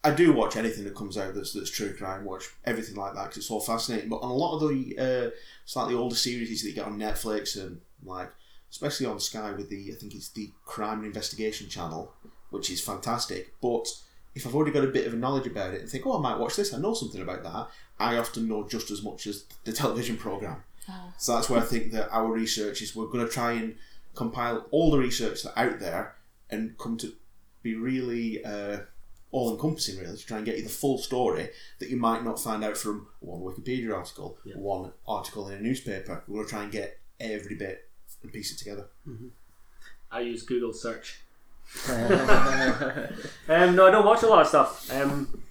[0.04, 2.24] I do watch anything that comes out that's that's true crime.
[2.24, 4.10] Watch everything like that because it's all fascinating.
[4.10, 5.30] But on a lot of the uh,
[5.64, 8.30] slightly older series that you get on Netflix and like
[8.70, 12.12] especially on Sky with the I think it's the Crime and Investigation channel,
[12.50, 13.54] which is fantastic.
[13.62, 13.88] But
[14.34, 16.20] if I've already got a bit of a knowledge about it and think, oh, I
[16.20, 17.68] might watch this, I know something about that.
[17.98, 20.64] I often know just as much as the television program.
[21.18, 22.94] So that's where I think that our research is.
[22.94, 23.76] We're going to try and
[24.14, 26.14] compile all the research that's out there
[26.50, 27.12] and come to
[27.62, 28.80] be really uh,
[29.30, 32.38] all encompassing, really, to try and get you the full story that you might not
[32.40, 36.22] find out from one Wikipedia article, one article in a newspaper.
[36.28, 37.88] We're going to try and get every bit
[38.22, 38.86] and piece it together.
[40.10, 41.22] I use Google search.
[43.48, 44.90] um, no, I don't watch a lot of stuff.
[44.92, 45.42] Um,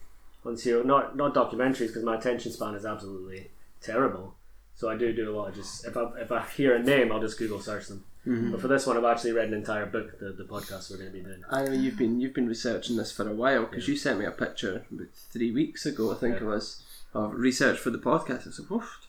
[0.46, 3.50] on serial, not not documentaries because my attention span is absolutely
[3.82, 4.36] terrible.
[4.76, 7.12] So I do do a lot of just if I if I hear a name,
[7.12, 8.04] I'll just Google search them.
[8.26, 10.18] But for this one, I've actually read an entire book.
[10.18, 11.44] The, the podcast we're going to be doing.
[11.50, 14.24] I know you've been you've been researching this for a while because you sent me
[14.26, 16.44] a picture about three weeks ago, I think Yeah.
[16.44, 16.82] it was,
[17.14, 18.48] of research for the podcast.
[18.48, 19.03] I said, "Woof."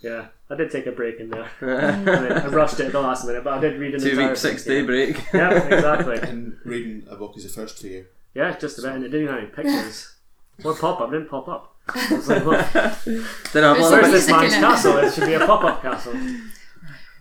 [0.00, 1.50] Yeah, I did take a break in there.
[1.60, 4.10] I, mean, I rushed it at the last minute, but I did read an Two
[4.10, 5.32] entire week, six thing, day break.
[5.32, 6.18] Yeah, exactly.
[6.28, 8.06] And reading a book is a first for you.
[8.34, 8.96] Yeah, just about.
[8.96, 10.14] And it didn't have any pictures.
[10.64, 11.76] Or pop up, didn't pop up.
[11.88, 12.68] I was like, well,
[13.52, 14.98] Then I'm There's where's this man's castle?
[14.98, 16.14] It should be a pop up castle.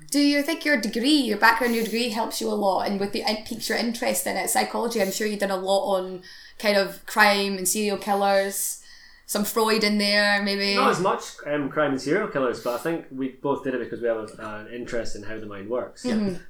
[0.09, 3.11] Do you think your degree, your background, your degree helps you a lot, and with
[3.11, 4.49] the it piques your interest in it?
[4.49, 6.21] Psychology, I'm sure you've done a lot on
[6.59, 8.81] kind of crime and serial killers,
[9.27, 10.75] some Freud in there, maybe.
[10.75, 13.81] Not as much um, crime and serial killers, but I think we both did it
[13.81, 16.05] because we have a, an interest in how the mind works.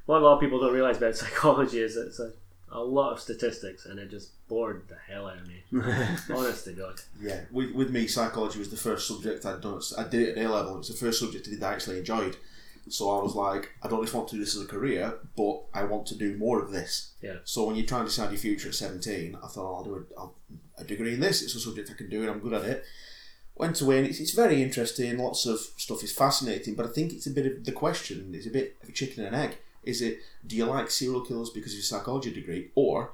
[0.06, 2.32] What a lot of people don't realize about psychology is it's a,
[2.72, 5.63] a lot of statistics, and it just bored the hell out of me.
[6.36, 7.02] Honest to God.
[7.20, 9.82] Yeah, with, with me, psychology was the first subject I'd done.
[9.98, 10.76] I did it at A level.
[10.76, 12.38] It was the first subject I did that I actually enjoyed.
[12.90, 15.63] So I was like, I don't just want to do this as a career, but
[15.74, 17.13] I want to do more of this.
[17.22, 17.38] Yeah.
[17.44, 19.96] So when you try and decide your future at 17, I thought, oh, I'll do
[19.96, 20.36] a, I'll,
[20.78, 21.42] a degree in this.
[21.42, 22.84] It's a subject I can do and I'm good at it.
[23.56, 25.18] Went away and it's, it's very interesting.
[25.18, 28.46] Lots of stuff is fascinating, but I think it's a bit of the question is
[28.46, 29.58] a bit of a chicken and egg.
[29.84, 33.13] Is it, do you like serial killers because of your psychology degree, or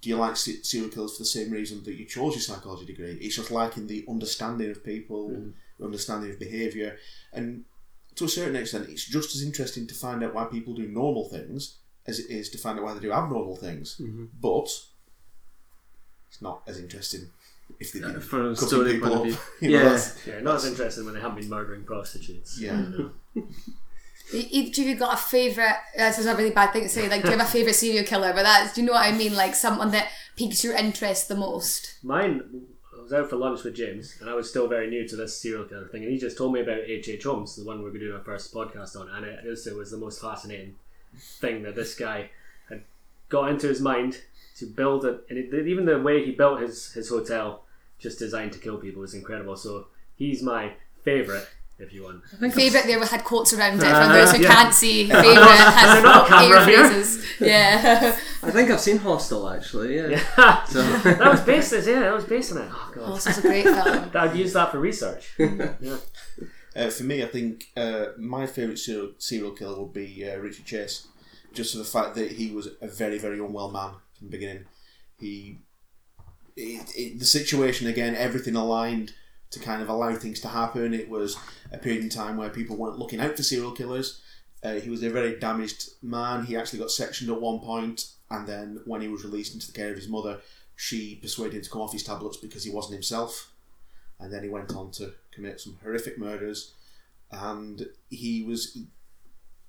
[0.00, 3.18] do you like serial killers for the same reason that you chose your psychology degree?
[3.20, 5.50] It's just liking the understanding of people, hmm.
[5.78, 6.96] the understanding of behaviour,
[7.34, 7.64] and
[8.16, 11.28] to a certain extent, it's just as interesting to find out why people do normal
[11.28, 14.00] things as it is to find out why they do abnormal things.
[14.00, 14.26] Mm-hmm.
[14.40, 14.68] But
[16.34, 17.28] it's not as interesting
[17.78, 19.40] if they didn't from a cutting story people point of up.
[19.60, 19.68] view.
[19.70, 19.84] You know, Yeah.
[19.84, 22.60] that's- Yeah, not as interesting when they haven't been murdering prostitutes.
[22.60, 22.82] Yeah.
[24.32, 27.22] Each of you got a favourite, this is a really bad thing to say, like,
[27.22, 28.32] do you have a favourite serial killer?
[28.32, 29.36] But that's, do you know what I mean?
[29.36, 31.98] Like, someone that piques your interest the most.
[32.02, 32.62] Mine,
[32.98, 35.38] I was out for lunch with James, and I was still very new to this
[35.40, 37.08] serial killer thing, and he just told me about H.
[37.08, 37.22] H.
[37.24, 39.98] Holmes, the one we're doing our first podcast on, and it, just, it was the
[39.98, 40.74] most fascinating
[41.40, 42.30] thing that this guy
[42.70, 42.82] had
[43.28, 44.22] got into his mind
[44.58, 47.64] to build it, and it, even the way he built his, his hotel,
[47.98, 49.56] just designed to kill people, is incredible.
[49.56, 51.46] So he's my favourite,
[51.78, 52.22] if you want.
[52.40, 54.54] My Favourite there had quotes around it for those who yeah.
[54.54, 55.06] can't see.
[55.10, 57.24] Favourite has not a camera phrases.
[57.40, 58.16] Yeah.
[58.42, 59.96] I think I've seen Hostel actually.
[59.96, 60.22] Yeah.
[60.38, 61.72] Yeah, So that was based.
[61.72, 62.70] Yeah, that was based on it.
[62.70, 64.10] Oh god, this was a great film.
[64.14, 65.32] I'd use that for research.
[65.38, 65.96] yeah.
[66.76, 70.64] Uh, for me, I think uh, my favourite serial, serial killer would be uh, Richard
[70.64, 71.06] Chase,
[71.52, 74.64] just for the fact that he was a very, very unwell man from the beginning.
[75.18, 75.58] He,
[76.56, 79.12] the situation again, everything aligned
[79.50, 80.94] to kind of allow things to happen.
[80.94, 81.36] It was
[81.72, 84.20] a period in time where people weren't looking out for serial killers.
[84.62, 86.44] Uh, he was a very damaged man.
[86.44, 89.72] He actually got sectioned at one point, and then when he was released into the
[89.72, 90.40] care of his mother,
[90.74, 93.52] she persuaded him to come off his tablets because he wasn't himself
[94.20, 96.72] and then he went on to commit some horrific murders.
[97.30, 98.78] And he was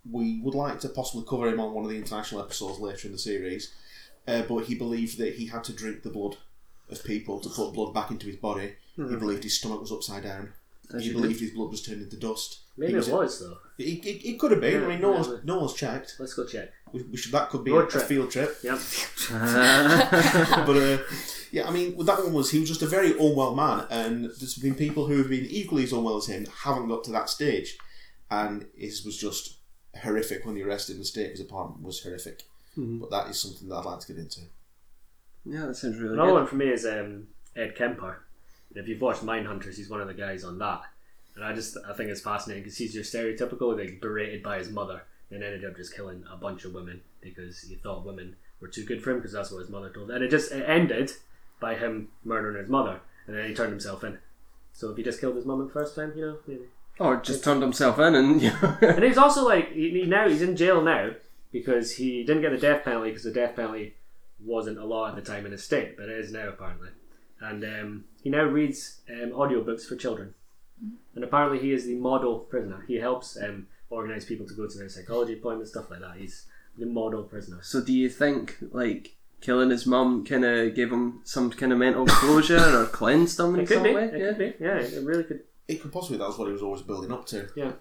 [0.09, 3.11] we would like to possibly cover him on one of the international episodes later in
[3.11, 3.73] the series.
[4.27, 6.37] Uh, but he believed that he had to drink the blood
[6.89, 8.75] of people to put blood back into his body.
[8.95, 10.53] He believed his stomach was upside down.
[10.93, 12.59] As he believed his blood was turned into dust.
[12.77, 13.57] Maybe it was though.
[13.77, 14.83] It, it, it could have been.
[14.83, 16.15] I mean, no yeah, one's no one's checked.
[16.19, 16.71] Let's go check.
[16.91, 18.03] We, we should, that could be a, trip.
[18.03, 18.57] field trip.
[18.63, 18.79] Yep.
[19.31, 20.97] but uh,
[21.51, 24.57] yeah, I mean, that one was he was just a very unwell man, and there's
[24.57, 27.77] been people who have been equally as unwell as him haven't got to that stage,
[28.29, 29.57] and it was just
[30.01, 32.43] horrific when he arrested in the state of his apartment was horrific.
[32.77, 34.41] But that is something that I'd like to get into.
[35.45, 36.35] yeah, that sounds really Another good.
[36.39, 38.21] one for me is um, Ed Kemper.
[38.73, 40.81] If you've watched Mindhunters, he's one of the guys on that,
[41.35, 44.69] and I just I think it's fascinating because he's your stereotypical like berated by his
[44.69, 48.67] mother and ended up just killing a bunch of women because he thought women were
[48.67, 50.15] too good for him because that's what his mother told him.
[50.17, 51.11] And it just it ended
[51.61, 54.17] by him murdering his mother, and then he turned himself in.
[54.73, 56.63] So if he just killed his mum the first time, you know, maybe.
[56.99, 58.41] Or just turned himself in and.
[58.81, 61.11] And he's also like he, he now he's in jail now
[61.55, 63.93] because he didn't get the death penalty because the death penalty
[64.43, 66.89] wasn't a law at the time in his state, but it is now apparently.
[67.39, 70.33] And um, he now reads um, audiobooks for children.
[71.15, 72.83] And apparently he is the model prisoner.
[72.89, 76.17] He helps um, organise people to go to their psychology appointments, stuff like that.
[76.17, 76.45] He's
[76.77, 77.59] the model prisoner.
[77.63, 81.77] So do you think like killing his mum kind of gave him some kind of
[81.77, 83.95] mental closure or cleansed him in It could some be.
[83.95, 84.03] way?
[84.03, 84.27] It yeah.
[84.27, 84.53] could be.
[84.59, 85.39] Yeah, it really could.
[85.69, 87.47] It could possibly that was what he was always building up to.
[87.55, 87.71] Yeah.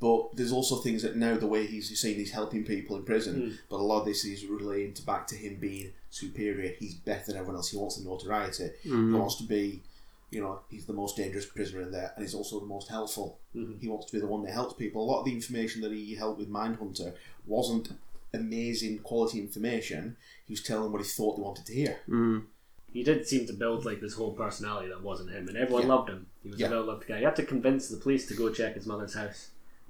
[0.00, 3.02] But there's also things that now the way he's you're saying he's helping people in
[3.04, 3.54] prison, Hmm.
[3.68, 6.72] but a lot of this is relating to back to him being superior.
[6.78, 7.70] He's better than everyone else.
[7.70, 8.70] He wants the notoriety.
[8.82, 9.82] He wants to be,
[10.30, 13.38] you know, he's the most dangerous prisoner in there, and he's also the most helpful.
[13.56, 13.80] Mhm.
[13.80, 15.02] He wants to be the one that helps people.
[15.02, 17.14] A lot of the information that he helped with Mindhunter
[17.46, 17.90] wasn't
[18.32, 20.16] amazing quality information.
[20.46, 21.98] He was telling what he thought they wanted to hear.
[22.08, 22.44] Mm.
[22.92, 25.88] He did seem to build like this whole personality that wasn't him, and everyone Yeah.
[25.94, 26.26] loved him.
[26.42, 26.68] He was Yeah.
[26.68, 27.18] a well loved guy.
[27.18, 29.48] He had to convince the police to go check his mother's house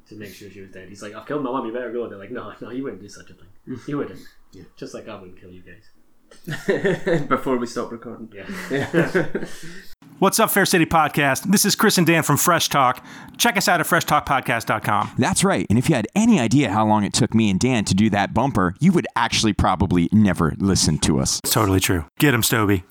[0.09, 0.89] to make sure she was dead.
[0.89, 3.03] He's like, "I've killed my mom, You better go." They're like, "No, no, you wouldn't
[3.03, 3.81] do such a thing.
[3.87, 4.63] You wouldn't." Yeah.
[4.79, 7.27] Just like I wouldn't kill you guys.
[7.29, 8.33] Before we stop recording.
[8.35, 8.47] Yeah.
[8.71, 9.45] Yeah.
[10.21, 11.45] What's up, Fair City Podcast?
[11.45, 13.05] This is Chris and Dan from Fresh Talk.
[13.37, 15.13] Check us out at freshtalkpodcast.com.
[15.19, 15.67] That's right.
[15.69, 18.09] And if you had any idea how long it took me and Dan to do
[18.11, 21.41] that bumper, you would actually probably never listen to us.
[21.45, 22.07] It's Totally true.
[22.19, 22.85] Get him, Stoby.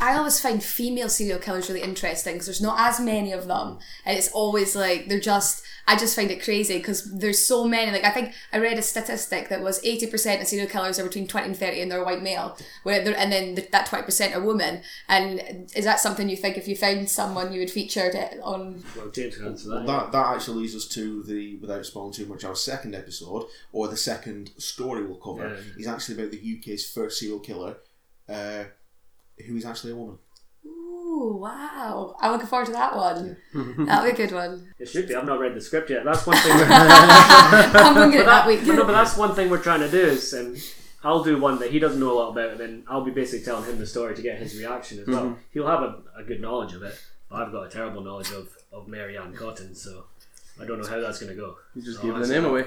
[0.00, 3.78] I always find female serial killers really interesting because there's not as many of them,
[4.04, 5.64] and it's always like they're just.
[5.90, 7.90] I just find it crazy because there's so many.
[7.90, 11.04] Like I think I read a statistic that was eighty percent of serial killers are
[11.04, 12.58] between twenty and thirty, and they're white male.
[12.82, 14.82] Where they're, and then th- that twenty percent are women.
[15.08, 18.84] And is that something you think if you found someone you would feature it on?
[18.96, 19.86] Well, James can answer that.
[19.86, 23.88] That that actually leads us to the without spoiling too much our second episode or
[23.88, 25.80] the second story we'll cover Yeah.
[25.80, 27.78] is actually about the UK's first serial killer,
[28.28, 28.64] uh,
[29.46, 30.18] who is actually a woman.
[30.66, 32.16] Ooh, wow!
[32.20, 33.36] I'm looking forward to that one.
[33.86, 34.72] That'll be a good one.
[34.78, 35.14] It should be.
[35.14, 36.04] I've not read the script yet.
[36.04, 36.56] That's one thing.
[36.56, 38.60] We're, I'm going to but, that that, week.
[38.66, 40.56] but no, but that's one thing we're trying to do is um,
[41.02, 43.44] I'll do one that he doesn't know a lot about, and then I'll be basically
[43.44, 45.24] telling him the story to get his reaction as well.
[45.24, 45.40] Mm-hmm.
[45.52, 48.48] He'll have a, a good knowledge of it, but I've got a terrible knowledge of
[48.72, 50.04] of Mary Ann Cotton, so
[50.60, 51.56] I don't know how that's going to go.
[51.74, 52.48] You just So gave the name that.
[52.50, 52.64] away.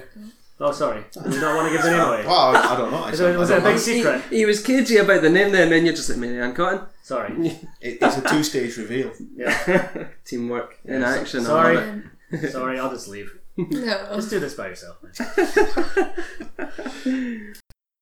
[0.63, 1.03] Oh, sorry.
[1.11, 2.23] Do you not want to give the name away?
[2.25, 3.07] Well, I, I don't know.
[3.07, 3.81] Is it, was I it a don't big know.
[3.81, 4.21] secret?
[4.29, 6.53] He, he was cagey about the name there, and then you're just like Mary Ann
[6.53, 6.81] Cotton.
[7.03, 7.33] Sorry.
[7.81, 9.11] It, it's a two-stage reveal.
[9.35, 10.07] Yeah.
[10.25, 11.39] Teamwork in Yeah, so- action.
[11.41, 11.75] I sorry.
[11.75, 12.51] love it.
[12.51, 13.37] Sorry, I'll just leave.
[13.57, 14.11] No.
[14.15, 14.97] Just do this by yourself.
[15.03, 15.13] man.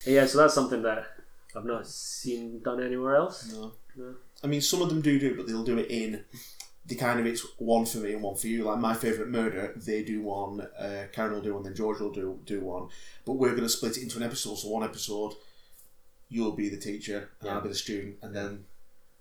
[0.06, 1.06] yeah, so that's something that
[1.56, 3.52] I've not seen done anywhere else.
[3.54, 3.74] No.
[3.96, 4.16] No.
[4.44, 6.24] I mean, some of them do do it, but they'll do it in
[6.90, 8.64] the kind of it's one for me and one for you.
[8.66, 10.62] Like my favourite murder, they do one.
[10.78, 12.90] Uh, Karen will do one, then George will do do one.
[13.26, 14.56] But we're going to split it into an episode.
[14.56, 15.34] So one episode,
[16.30, 18.66] you'll be the teacher and I'll be the student, and then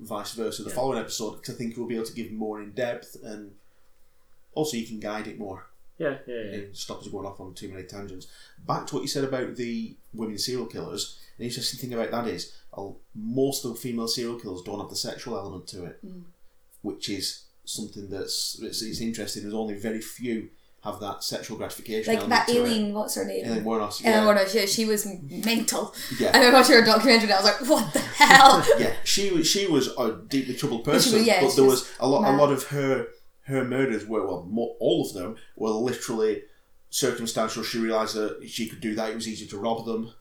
[0.01, 0.63] vice versa.
[0.63, 0.75] The Yeah.
[0.77, 3.55] following episode, 'cause I think we'll be able to give more in depth and
[4.55, 5.67] also you can guide it more
[5.99, 6.51] Yeah, yeah, yeah.
[6.55, 8.29] and stop us going off on too many tangents.
[8.67, 11.19] Back to what you said about the women serial killers.
[11.37, 12.53] The interesting thing about that is
[13.15, 16.01] most of the female serial killers don't have the sexual element to it,
[16.83, 19.43] which is something that's it's, it's interesting.
[19.43, 20.51] There's only very few
[20.85, 22.15] have that sexual gratification.
[22.15, 23.45] Like that alien, what's her name?
[23.45, 24.01] Aileen Wuornos.
[24.03, 25.93] Yeah, Warner, she, she was mental.
[26.21, 26.31] Yeah.
[26.33, 28.65] And I watched her documentary and I was like, what the hell?
[28.79, 31.93] yeah, she was she was a deeply troubled person, was- yeah, but there was was
[32.01, 33.09] a lot a lot of her
[33.47, 36.43] her murders were well, mo all of them were literally
[36.91, 37.63] circumstantial.
[37.63, 40.13] She realised that she could do that; it was easy to rob them.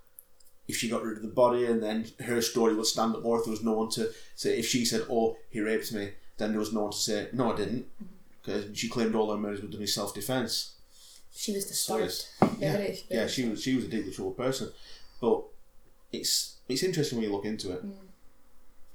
[0.67, 3.38] If she got rid of the body, and then her story would stand up more.
[3.39, 6.52] If there was no one to say, if she said, "Oh, he raped me," then
[6.52, 7.86] there was no one to say, "No, I didn't,"
[8.41, 10.73] because she claimed all her murders were done in self defence.
[11.36, 12.04] She was So disturbed.
[12.04, 14.71] it's- yeah, Very, yeah, she was she was a deeply troubled person,
[15.21, 15.43] but
[16.12, 17.84] it's it's interesting when you look into it.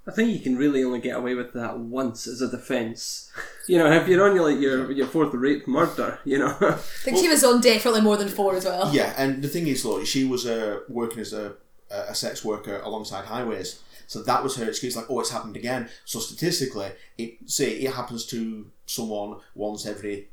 [0.04, 3.30] I think you can really only get away with that once as a defence.
[3.68, 6.48] You know, if you're on your like your your fourth rape murder, you know.
[6.60, 6.72] I
[7.04, 8.92] think she was on definitely more than four as well.
[8.92, 11.52] Yeah, and the thing is, though, she was uh, working as a,
[11.88, 13.78] a sex worker alongside highways.
[14.12, 15.88] So that was her excuse, like, oh, it's happened again.
[16.04, 20.28] So statistically, it say it happens to someone once every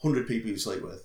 [0.00, 1.04] hundred people you sleep with.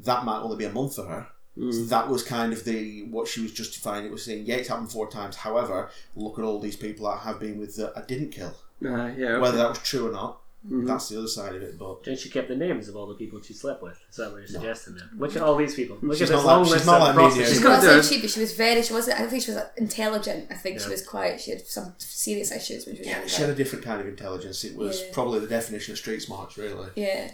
[0.00, 1.26] That might only be a month for her.
[1.58, 4.06] So that was kind of the what she was justifying.
[4.06, 5.36] It was saying, yeah, it's happened four times.
[5.36, 8.54] However, look at all these people I have been with that I didn't kill.
[8.82, 9.32] Uh, yeah.
[9.32, 9.38] okay.
[9.40, 10.86] Whether that was true or not, Mm-hmm.
[10.86, 11.78] that's the other side of it.
[11.78, 13.96] But Don't she kept the names of all the people she slept with?
[14.10, 15.08] Is that what you're suggesting there?
[15.16, 15.98] Look at all these people.
[16.02, 17.28] Look She's at this not like- long she's list not of like me, yeah.
[17.28, 17.58] prostitutes.
[17.60, 18.82] She wasn't the- cheap, but she was very.
[18.82, 19.16] She wasn't.
[19.16, 20.48] I don't think she was intelligent.
[20.50, 21.40] I think she was quite.
[21.40, 23.28] She had some serious issues when she was yeah, younger.
[23.28, 24.64] she had a different kind of intelligence.
[24.64, 25.06] It was Yeah.
[25.12, 26.88] probably the definition of street smarts, really.
[26.96, 27.30] yeah.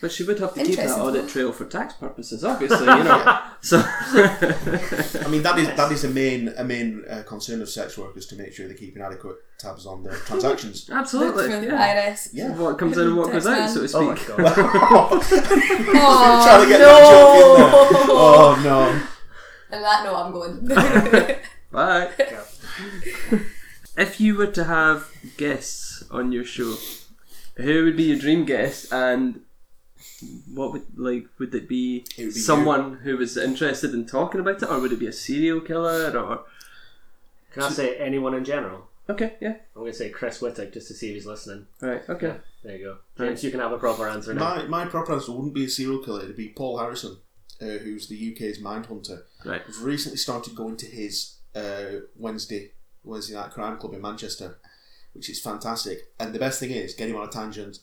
[0.00, 3.38] But she would have to keep that audit trail for tax purposes, obviously, you know.
[3.62, 7.98] So I mean, that is that is a main a main uh, concern of sex
[7.98, 10.88] workers to make sure they're keeping adequate tabs on their transactions.
[10.92, 11.78] absolutely, From yeah.
[11.78, 12.30] Iris.
[12.32, 12.56] Yeah.
[12.56, 14.30] What comes in and what goes out, so to speak.
[14.30, 15.22] Oh my god.
[16.02, 18.16] Oh, Trying to get that joke in there.
[18.16, 19.76] Oh no!
[19.76, 21.30] On that note, I'm going.
[21.70, 22.10] Bye.
[23.98, 26.76] if you were to have guests on your show,
[27.56, 29.42] who would be your dream guest, and
[30.54, 32.04] what would like would it be?
[32.16, 35.06] It would be someone who was interested in talking about it, or would it be
[35.06, 36.10] a serial killer?
[36.16, 36.44] Or
[37.52, 38.86] Can I say anyone in general?
[39.08, 41.66] okay, yeah, I'm going to say Chris Whittick just to see if he's listening.
[41.80, 42.36] right, okay.
[42.62, 42.98] There you go.
[43.18, 44.56] James, you can have a proper answer now.
[44.56, 46.22] My my proper answer wouldn't be a serial killer.
[46.22, 47.16] It'd be Paul Harrison,
[47.60, 49.22] uh, who's the UK's Mindhunter.
[49.44, 49.62] Right.
[49.66, 54.58] I've recently started going to his uh, Wednesday Wednesday night crime club in Manchester,
[55.14, 56.12] which is fantastic.
[56.20, 57.78] And the best thing is, get him on a tangent,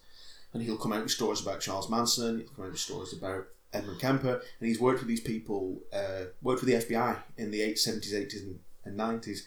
[0.53, 2.39] and he'll come out with stories about Charles Manson.
[2.39, 6.25] He'll come out with stories about Edmund Kemper, and he's worked with these people, uh,
[6.41, 9.41] worked with the FBI in the 8th, 70s, 80s, and, and 90s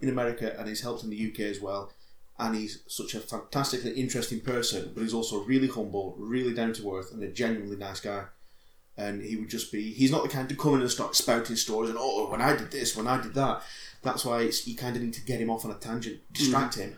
[0.00, 1.92] in America, and he's helped in the UK as well.
[2.38, 6.96] And he's such a fantastically interesting person, but he's also really humble, really down to
[6.96, 8.24] earth, and a genuinely nice guy
[8.96, 11.56] and he would just be he's not the kind to come in and start spouting
[11.56, 13.62] stories and oh when I did this when I did that
[14.02, 16.76] that's why it's, you kind of need to get him off on a tangent distract
[16.76, 16.96] him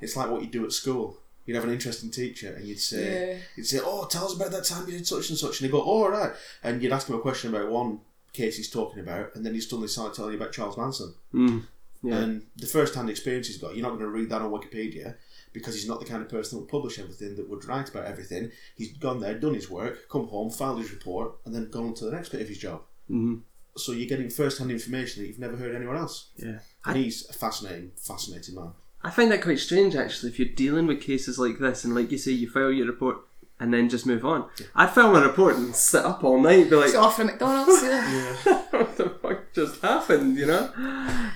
[0.00, 1.18] it's like what you do at school
[1.50, 3.38] you'd have an interesting teacher and you'd say Yeah.
[3.56, 5.72] you'd say oh tell us about that time you did such and such and he'd
[5.72, 6.32] go oh all right
[6.62, 8.00] and you'd ask him a question about one
[8.32, 11.64] case he's talking about and then he'd suddenly start telling you about Charles Manson Mm.
[12.02, 12.18] Yeah.
[12.18, 15.16] and the first hand experience he's got, you're not going to read that on Wikipedia
[15.52, 18.04] because he's not the kind of person that would publish everything, that would write about
[18.06, 18.50] everything.
[18.76, 21.94] He's gone there, done his work, come home, filed his report, and then gone on
[21.94, 22.82] to the next bit of his job.
[23.10, 23.42] Mhm.
[23.76, 26.30] So you're getting first hand information that you've never heard anywhere else.
[26.36, 26.60] Yeah.
[26.86, 28.72] And he's a fascinating, fascinating man.
[29.02, 32.10] I find that quite strange actually if you're dealing with cases like this and like
[32.10, 33.18] you say you file your report
[33.58, 34.48] and then just move on.
[34.74, 37.82] I'd file my report and sit up all night be like She's off from McDonald's.
[37.82, 38.62] Yeah.
[38.70, 40.70] what the fuck just happened, you know?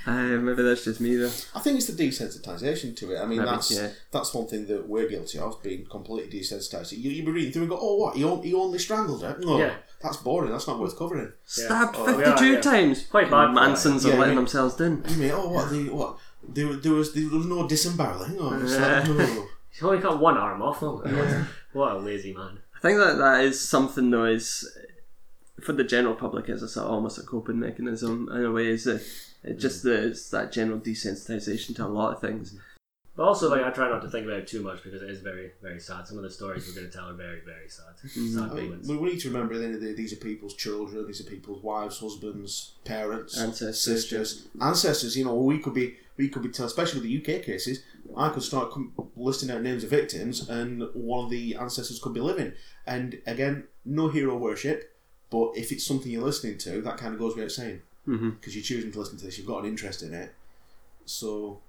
[0.06, 1.30] Uh, maybe that's just me though.
[1.54, 3.18] I think it's the desensitisation to it.
[3.20, 3.90] I mean, Maybe, that's yeah.
[4.10, 6.92] that's one thing that we're guilty of, being completely desensitised.
[6.92, 8.16] You, you'd be reading through and go, oh, what?
[8.16, 9.36] He, on, he only strangled her?
[9.40, 9.74] No, Yeah.
[10.02, 10.50] that's boring.
[10.52, 11.32] That's not worth covering.
[11.44, 12.60] Stabbed Oh, 52 yeah, yeah.
[12.60, 13.06] times.
[13.06, 14.14] Quite bad Mansons that.
[14.14, 15.04] are letting mean- themselves down.
[15.08, 15.70] You mean, oh, what?
[15.70, 16.18] The, what?
[16.48, 18.36] There, there, was, there was no disembarreling.
[18.38, 19.46] Oh, it's like, no.
[19.70, 21.46] He's only got one arm off him.
[21.72, 22.58] What a lazy man.
[22.76, 24.64] I think that that is something though is
[25.60, 28.68] for the general public is a sort of almost a coping mechanism in a way
[28.68, 29.02] is that
[29.42, 29.84] it just mm.
[29.84, 32.52] the, it's that general desensitization to a lot of things.
[32.52, 32.58] Mm.
[33.16, 35.20] But also, like, I try not to think about it too much because it is
[35.20, 36.04] very, very sad.
[36.08, 37.94] Some of the stories we're going to tell are very, very sad.
[38.10, 40.12] Sad I mean, we we need to remember at the end of the day, these
[40.12, 43.82] are people's children, these are people's wives, husbands, parents, Ancestors.
[43.84, 45.16] sisters, ancestors.
[45.16, 47.84] You know, we could be, we could be, tell, especially with the UK cases,
[48.16, 52.14] I could start com- listing out names of victims, and one of the ancestors could
[52.14, 52.52] be living.
[52.84, 54.92] And again, no hero worship,
[55.30, 58.30] but if it's something you're listening to, that kind of goes without saying Mm-hmm.
[58.30, 60.34] because you're choosing to listen to this, you've got an interest in it,
[61.06, 61.60] so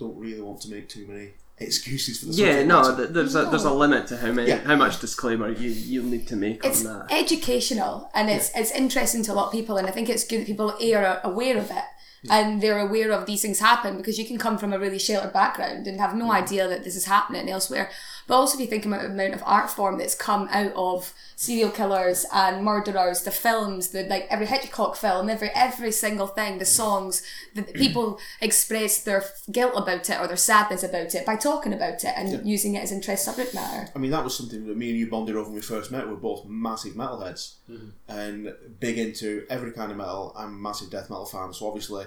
[0.00, 3.44] don't really want to make too many excuses for the Yeah, no, th- there's a
[3.44, 4.58] there's a limit to how many Yeah.
[4.70, 7.12] how much disclaimer you you'll need to make It's on that.
[7.12, 10.40] educational and it's it's interesting to a lot of people, and I think it's good
[10.40, 11.84] that people are aware of it.
[12.28, 15.32] And they're aware of these things happen because you can come from a really sheltered
[15.32, 16.42] background and have no mm-hmm.
[16.42, 17.90] idea that this is happening elsewhere.
[18.26, 21.12] But also, if you think about the amount of art form that's come out of
[21.36, 26.58] serial killers and murderers, the films, the like every Hitchcock film, every every single thing,
[26.58, 27.22] the songs,
[27.54, 32.04] the people express their guilt about it or their sadness about it by talking about
[32.04, 33.90] it and using it as interest subject matter.
[33.94, 36.08] I mean, that was something that me and you bonded over when we first met.
[36.08, 37.88] We're both massive metalheads mm-hmm.
[38.08, 40.34] and big into every kind of metal.
[40.36, 42.04] I'm a massive death metal fan, so obviously,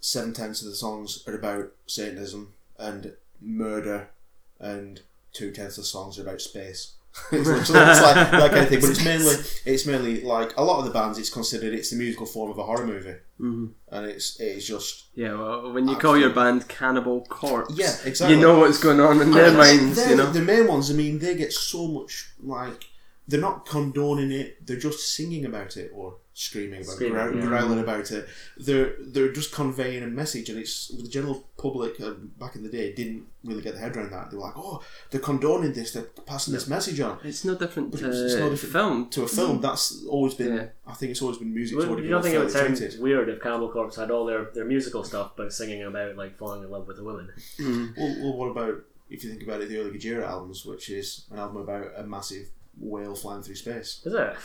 [0.00, 4.10] seven tenths of the songs are about Satanism and murder,
[4.60, 5.00] and
[5.32, 6.94] two tenths of songs are about space.
[7.32, 8.80] it's, like, it's like that kind of thing.
[8.80, 9.34] But it's mainly
[9.64, 11.18] it's mainly like a lot of the bands.
[11.18, 13.66] It's considered it's the musical form of a horror movie, mm-hmm.
[13.88, 18.36] and it's it's just Yeah, well, when you call your band Cannibal Corpse, Yeah, exactly.
[18.36, 20.30] you know what's going on in their minds, you know.
[20.30, 20.88] the main ones.
[20.88, 22.89] I mean, they get so much like
[23.30, 24.66] they're not condoning it.
[24.66, 27.44] They're just singing about it or screaming about, Screaming, growl- yeah.
[27.46, 28.26] growling about it.
[28.56, 32.68] They're they're just conveying a message, and it's the general public uh, back in the
[32.68, 34.30] day didn't really get their head around that.
[34.30, 35.92] They were like, "Oh, they're condoning this.
[35.92, 39.08] They're passing this message on." It's no different But to it's- it's no different film.
[39.10, 40.54] To a film, that's always been.
[40.56, 40.66] Yeah.
[40.86, 41.76] I think it's always been music.
[41.78, 43.00] Well, to what you don't think it would sound treated.
[43.00, 46.62] weird if Cannibal Corpse had all their, their musical stuff, but singing about like falling
[46.64, 47.28] in love with a woman?
[47.58, 51.26] Well, well, what about if you think about it, the early Gojira albums, which is
[51.32, 52.46] an album about a massive
[52.78, 54.00] whale flying through space.
[54.04, 54.36] Is it?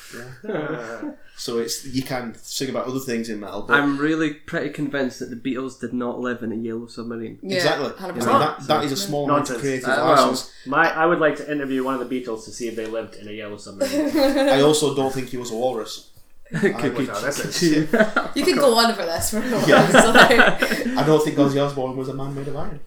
[0.47, 1.11] Yeah.
[1.37, 5.19] So it's you can sing about other things in metal, but I'm really pretty convinced
[5.19, 7.39] that the Beatles did not live in a yellow submarine.
[7.41, 7.89] Yeah, exactly.
[7.89, 8.01] 100%.
[8.03, 10.41] I mean, that, that is a small amount of creative Uh, well.
[10.65, 13.15] My, I would like to interview one of the Beatles to see if they lived
[13.15, 14.17] in a yellow submarine.
[14.17, 16.11] I also don't think he was a walrus.
[16.55, 17.87] Could- could- could you-
[18.35, 19.67] You can go on for this for a while.
[19.67, 20.93] Yeah.
[20.97, 22.79] I don't think Ozzy Osbourne was a man made of iron.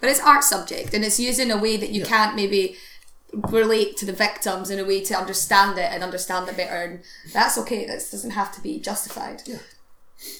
[0.00, 2.76] But it's art subject and it's used in a way that you can't maybe
[3.32, 7.00] relate to the victims in a way to understand it and understand it better and
[7.32, 7.86] that's okay.
[7.86, 9.42] That doesn't have to be justified.
[9.46, 9.60] It,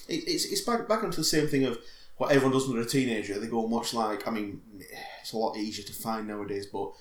[0.07, 1.77] it's it's back back onto the same thing of
[2.17, 3.39] what everyone does when they're a teenager.
[3.39, 4.61] They go and watch like I mean,
[5.21, 6.91] it's a lot easier to find nowadays, but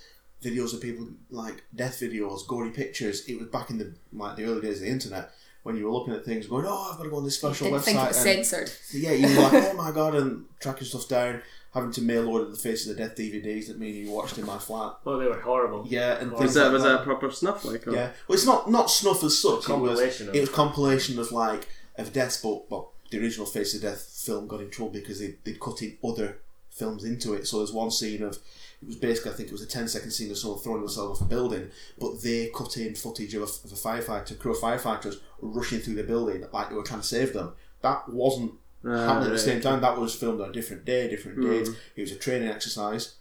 [0.43, 3.27] videos of people like death videos, gory pictures.
[3.27, 5.31] It was back in the like the early days of the internet
[5.65, 7.67] when you were looking at things, going, "Oh, I've got to go on this special
[7.67, 8.73] Didn't website." think it was and- censored.
[8.95, 11.43] Yeah, you were like, oh my god, and tracking stuff down,
[11.79, 14.39] having to mail order the faces of the death DVDs that me and you watched
[14.39, 14.95] in my flat.
[15.07, 15.87] Oh, they were horrible.
[15.89, 16.89] Yeah, and Was things that like was that.
[16.89, 17.87] that a proper snuff like?
[17.87, 17.93] Or?
[17.93, 19.51] Yeah, well, it's not not snuff as such.
[19.51, 23.47] It was Compilation of- it was compilation of like of deaths, but well, the original
[23.47, 26.39] Face of Death film got in trouble because they they cut in other
[26.71, 27.47] films into it.
[27.47, 28.39] So there's one scene of
[28.81, 31.21] it was basically I think it was a 10 second scene of someone throwing themselves
[31.21, 34.59] off a building, but they cut in footage of a, of a firefighter, crew of
[34.59, 37.55] firefighters rushing through the building like they were trying to save them.
[37.83, 38.53] That wasn't
[38.85, 39.81] happening at the same time.
[39.81, 41.51] That was filmed on a different day, different Hmm.
[41.51, 41.69] date.
[41.97, 43.15] It was a training exercise,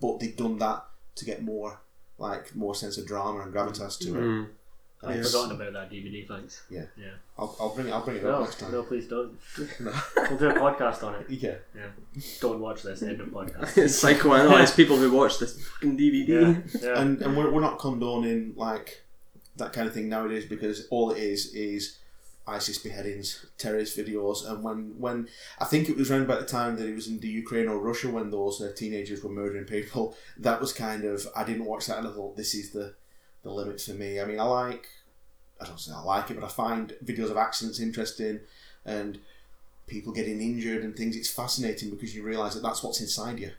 [0.00, 0.84] but they'd done that
[1.16, 1.80] to get more
[2.18, 4.20] like more sense of drama and gravitas to it.
[4.20, 4.44] Hmm.
[5.02, 6.28] And I've it's- forgotten about that DVD.
[6.28, 6.62] Thanks.
[6.68, 6.84] Yeah.
[6.98, 7.12] Yeah.
[7.38, 7.90] I'll, I'll bring it.
[7.92, 8.72] I'll bring it up No, next time.
[8.72, 9.32] no, please don't.
[9.58, 11.26] We'll do a podcast on it.
[11.30, 11.54] Yeah.
[11.74, 11.86] Yeah.
[12.42, 13.00] Don't watch this.
[13.02, 13.72] End of podcast.
[13.74, 16.28] Psychoanalyze people who watch this fucking DVD.
[16.28, 16.80] Yeah.
[16.82, 17.00] yeah.
[17.00, 19.02] And and we're, we're not condoning like
[19.56, 21.96] that kind of thing nowadays because all it is is
[22.46, 25.28] ISIS beheadings, terrorist videos, and when when
[25.58, 27.78] I think it was around about the time that it was in the Ukraine or
[27.78, 30.16] Russia when those uh, teenagers were murdering people.
[30.38, 32.94] That was kind of I didn't watch that and I thought this is the
[33.42, 34.20] the limit for me.
[34.20, 34.88] I mean, I like
[35.60, 38.40] I don't say I like it, but I find videos of accidents interesting
[38.84, 39.18] and
[39.86, 41.16] people getting injured and things.
[41.16, 43.50] It's fascinating because you realise that that's what's inside you,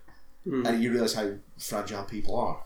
[0.65, 2.63] and you realise how fragile people are.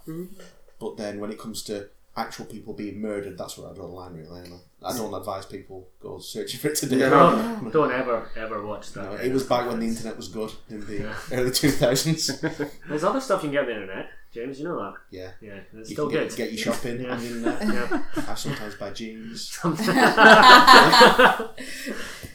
[0.79, 3.93] But then when it comes to actual people being murdered, that's where I draw the
[3.93, 4.49] line really.
[4.85, 6.99] And I don't advise people go searching for it today.
[7.09, 9.03] don't, don't ever, ever watch that.
[9.03, 12.69] No, it was back when the internet was good in the early 2000s.
[12.87, 14.59] There's other stuff you can get on the internet, James.
[14.59, 14.93] You know that.
[15.11, 15.31] yeah.
[15.41, 16.29] Yeah, it's You still can good.
[16.29, 17.11] get, get your shopping Yeah.
[17.13, 17.61] on the internet.
[17.61, 18.03] yeah.
[18.29, 19.49] I sometimes buy jeans.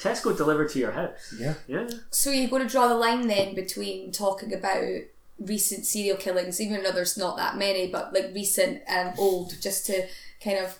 [0.00, 1.34] Tesco delivered to your house.
[1.38, 1.54] Yeah.
[1.66, 1.88] Yeah.
[2.10, 4.82] So you're going to draw the line then between talking about
[5.38, 9.86] recent serial killings, even though there's not that many, but like recent and old, just
[9.86, 10.06] to
[10.42, 10.78] kind of,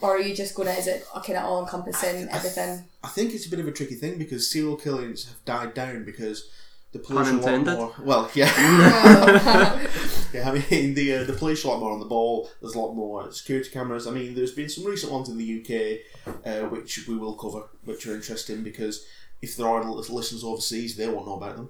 [0.00, 2.84] or are you just going to, is it kind of all encompassing everything?
[3.02, 6.04] I think it's a bit of a tricky thing because serial killings have died down
[6.04, 6.48] because
[6.92, 7.94] the police are a lot more.
[8.00, 8.46] Well, yeah.
[10.32, 12.50] yeah, I mean, the uh, the police are a lot more on the ball.
[12.60, 14.06] There's a lot more security cameras.
[14.06, 17.64] I mean, there's been some recent ones in the UK, uh, which we will cover,
[17.84, 19.04] which are interesting because
[19.42, 21.68] if there are listeners overseas, they won't know about them.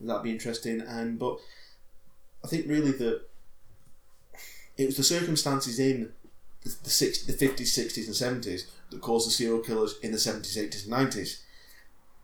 [0.00, 0.80] That'd be interesting.
[0.82, 1.38] And but
[2.44, 3.22] I think really that
[4.76, 6.12] it was the circumstances in
[6.68, 10.18] the, the, six, the 50s, 60s, and 70s that caused the serial killers in the
[10.18, 11.40] 70s, 80s, and 90s.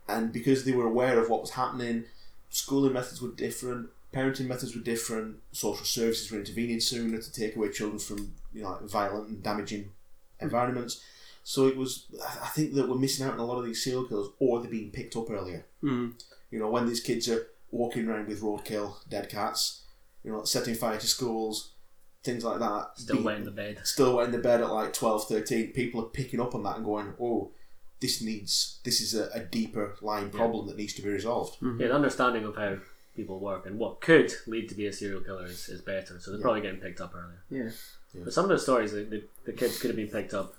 [0.07, 2.05] And because they were aware of what was happening,
[2.49, 7.55] schooling methods were different, parenting methods were different, social services were intervening sooner to take
[7.55, 9.91] away children from you know, like violent and damaging
[10.39, 11.03] environments.
[11.43, 13.83] So it was, I I think that we're missing out on a lot of these
[13.83, 15.65] serial killers, or they're being picked up earlier.
[15.83, 16.13] Mm.
[16.49, 19.81] You know, when these kids are walking around with roadkill, dead cats,
[20.23, 21.71] you know, setting fire to schools,
[22.25, 22.91] things like that.
[22.95, 23.79] Still being- wet in the bed.
[23.83, 26.77] still wet in the bed at like 12, 13, people are picking up on that
[26.77, 27.51] and going, oh,
[28.01, 31.55] this needs, this is a, a deeper line problem that needs to be resolved.
[31.55, 31.81] Mm-hmm.
[31.81, 32.77] Yeah, the understanding of how
[33.15, 36.19] people work and what could lead to be a serial killer is, is better.
[36.19, 37.41] So they're probably getting picked up earlier.
[37.49, 37.71] Yeah.
[38.23, 40.53] But some of the stories, the, the, the kids could have been picked up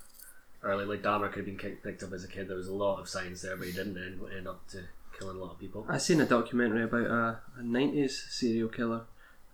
[0.63, 0.85] early.
[0.85, 2.49] Like Dahmer could have been kicked, picked up as a kid.
[2.49, 4.83] There was a lot of signs there, but he didn't end, end up to
[5.19, 5.87] killing a lot of people.
[5.89, 9.03] I seen a documentary about a, a 90s serial killer,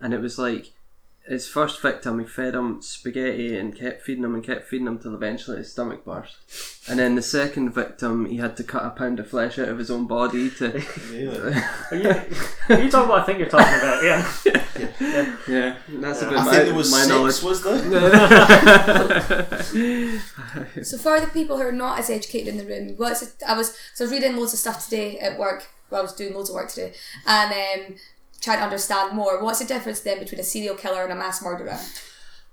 [0.00, 0.72] and it was like
[1.28, 4.98] his first victim, he fed him spaghetti and kept feeding him and kept feeding him
[4.98, 6.36] till eventually his stomach burst.
[6.88, 9.78] And then the second victim, he had to cut a pound of flesh out of
[9.78, 10.82] his own body to.
[11.10, 11.54] Really?
[11.90, 12.08] Are you,
[12.70, 13.20] are you talking about?
[13.20, 14.02] I think you're talking about?
[14.02, 14.32] Yeah.
[14.46, 15.76] yeah, Yeah.
[16.00, 17.42] that's a bit I my, think there was my six, knowledge.
[17.42, 17.78] was there?
[20.84, 23.56] So for the people who are not as educated in the room, what's it, I
[23.56, 25.68] was so I was reading loads of stuff today at work.
[25.90, 26.94] Well, I was doing loads of work today,
[27.26, 27.96] and um,
[28.43, 29.43] trying to understand more.
[29.43, 31.78] What's the difference then between a serial killer and a mass murderer?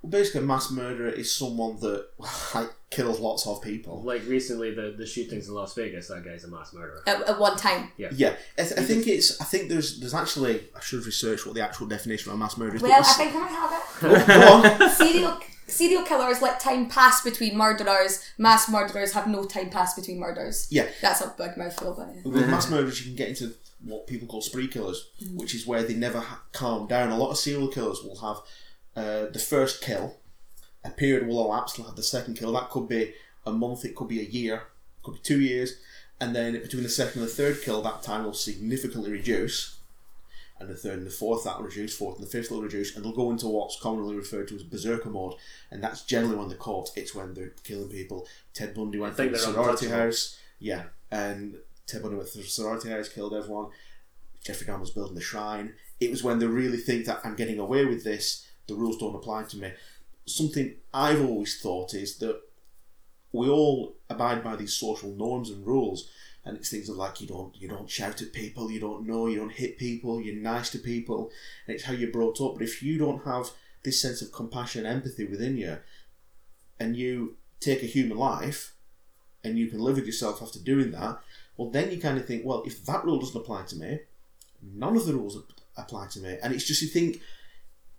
[0.02, 2.06] Well, basically, a mass murderer is someone that
[2.56, 4.02] like, kills lots of people.
[4.02, 7.02] Like recently, the, the shootings in Las Vegas, that guy's a mass murderer.
[7.06, 7.92] At, at one time.
[7.98, 8.08] Yeah,
[8.58, 9.42] I, th- I think it's.
[9.42, 10.62] I think there's there's actually.
[10.76, 12.82] I should have researched what the actual definition of a mass murderer is.
[12.82, 14.80] but Well, I it's- think I might have it.
[14.80, 15.38] Go serial
[15.68, 18.24] serial killers let time pass between murderers.
[18.38, 20.68] Mass murderers have no time pass between murders.
[20.72, 20.88] Yeah.
[21.02, 22.22] That's a big mouthful, but yeah.
[22.32, 23.54] With mass murderers, you can get into
[23.84, 27.12] what people call spree killers, which is where they never ha- calm down.
[27.12, 28.38] A lot of serial killers will have
[28.96, 30.18] uh, the first kill,
[30.84, 32.52] a period will elapse, they'll have the second kill.
[32.54, 33.14] That could be
[33.46, 35.80] a month, it could be a year, it could be two years,
[36.20, 39.78] and then between the second and the third kill, that time will significantly reduce.
[40.60, 42.94] And the third and the fourth that will reduce, fourth and the fifth will reduce,
[42.94, 45.36] and they'll go into what's commonly referred to as berserker mode,
[45.72, 46.90] and that's generally when they're caught.
[46.98, 48.28] It's when they're killing people.
[48.54, 51.56] Ted Bundy went I think through the sorority house, yeah, and
[51.90, 53.70] Ted Bundy went the sorority house, killed everyone.
[54.44, 55.74] Jeffrey Dahmer was building the shrine.
[56.00, 59.16] It was when they really think that I'm getting away with this, the rules don't
[59.16, 59.72] apply to me.
[60.26, 62.40] Something I've always thought is that
[63.32, 66.10] we all abide by these social norms and rules,
[66.46, 69.28] and it's things of like you don't you don't shout at people, you don't know,
[69.28, 71.32] you don't hit people, you're nice to people,
[71.66, 72.54] and it's how you're brought up.
[72.54, 73.52] But if you don't have
[73.84, 75.78] this sense of compassion empathy within you,
[76.80, 78.74] and you take a human life,
[79.44, 81.20] and you can live with yourself after doing that,
[81.60, 84.00] well, then you kind of think, well, if that rule doesn't apply to me,
[84.64, 85.38] none of the rules
[85.76, 86.38] apply to me.
[86.42, 87.20] And it's just you think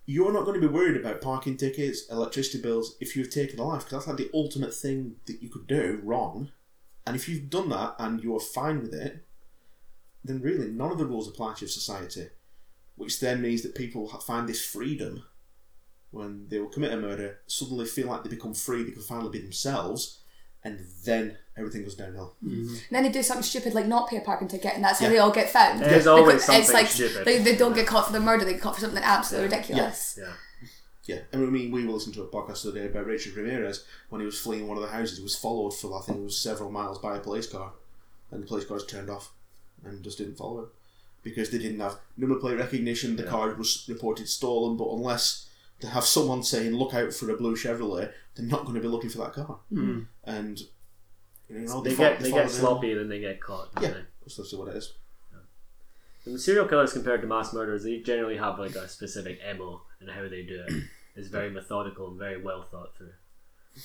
[0.07, 3.63] you're not going to be worried about parking tickets, electricity bills if you've taken a
[3.63, 6.49] life, because that's like the ultimate thing that you could do wrong.
[7.05, 9.23] And if you've done that and you're fine with it,
[10.25, 12.29] then really none of the rules apply to your society,
[12.95, 15.23] which then means that people find this freedom
[16.09, 19.29] when they will commit a murder, suddenly feel like they become free, they can finally
[19.29, 20.20] be themselves,
[20.63, 22.35] and then everything goes downhill.
[22.43, 22.67] Mm-hmm.
[22.67, 25.05] And then they do something stupid like not pay a parking ticket, and that's how
[25.05, 25.11] Yeah.
[25.11, 25.81] they all get found.
[25.81, 27.25] There's always Because it's something like stupid.
[27.25, 30.17] They, they don't get caught for the murder; they get caught for something absolutely ridiculous.
[30.19, 30.33] Yeah.
[31.05, 33.83] Yeah, I mean, we were listening to a podcast the other day about Richard Ramirez
[34.09, 35.17] when he was fleeing one of the houses.
[35.17, 37.73] He was followed for I think it was several miles by a police car,
[38.29, 39.31] and the police car was turned off,
[39.83, 40.67] and just didn't follow him
[41.23, 43.15] because they didn't have number plate recognition.
[43.15, 45.49] The car was reported stolen, but unless
[45.81, 48.87] they have someone saying "look out for a blue Chevrolet," they're not going to be
[48.87, 49.59] looking for that car.
[49.69, 50.01] Hmm.
[50.23, 50.59] And
[51.49, 53.69] you know, They fo- get they follow get sloppy and then they get caught.
[53.81, 54.01] Yeah, they?
[54.21, 54.93] that's just what it is.
[56.25, 59.81] And the serial killers compared to mass murderers, they generally have like a specific MO
[59.99, 60.83] and how they do it.
[61.13, 63.11] It's very methodical and very well thought through.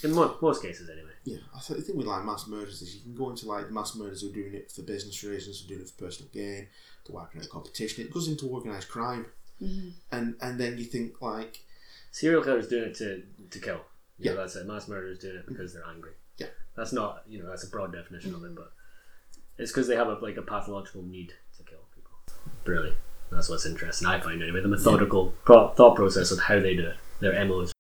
[0.05, 1.11] In mo- most cases, anyway.
[1.25, 3.67] Yeah, I th- the thing with like mass murders is you can go into like
[3.67, 6.05] the mass murders who are doing it for business reasons, who are doing it for
[6.05, 6.69] personal gain,
[7.05, 8.05] they're wiping out competition.
[8.05, 9.27] It goes into organised crime,
[9.61, 9.89] mm-hmm.
[10.13, 11.65] and and then you think like,
[12.13, 13.81] Serial killers doing it to to kill.
[14.19, 14.37] You know, Yeah.
[14.43, 14.67] that's it.
[14.67, 16.13] Mass murderers doing it because they're angry.
[16.39, 16.47] Yeah.
[16.77, 18.73] That's not you know that's a broad definition of it, but
[19.59, 22.13] it's because they have a, like a pathological need to kill people.
[22.65, 22.97] Brilliant.
[23.31, 24.07] That's what's interesting.
[24.07, 26.97] I find anyway the methodical pro- thought process of how they do it.
[27.21, 27.73] Their MOs.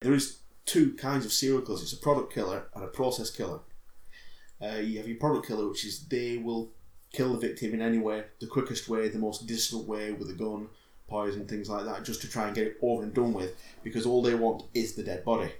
[0.00, 1.82] there is two kinds of serial killers.
[1.82, 3.60] It's a product killer and a process killer.
[4.60, 6.72] Uh, you have your product killer, which is they will
[7.12, 10.34] kill the victim in any way, the quickest way, the most distant way, with a
[10.34, 10.68] gun,
[11.08, 14.06] poison, things like that, just to try and get it over and done with, because
[14.06, 15.50] all they want is the dead body.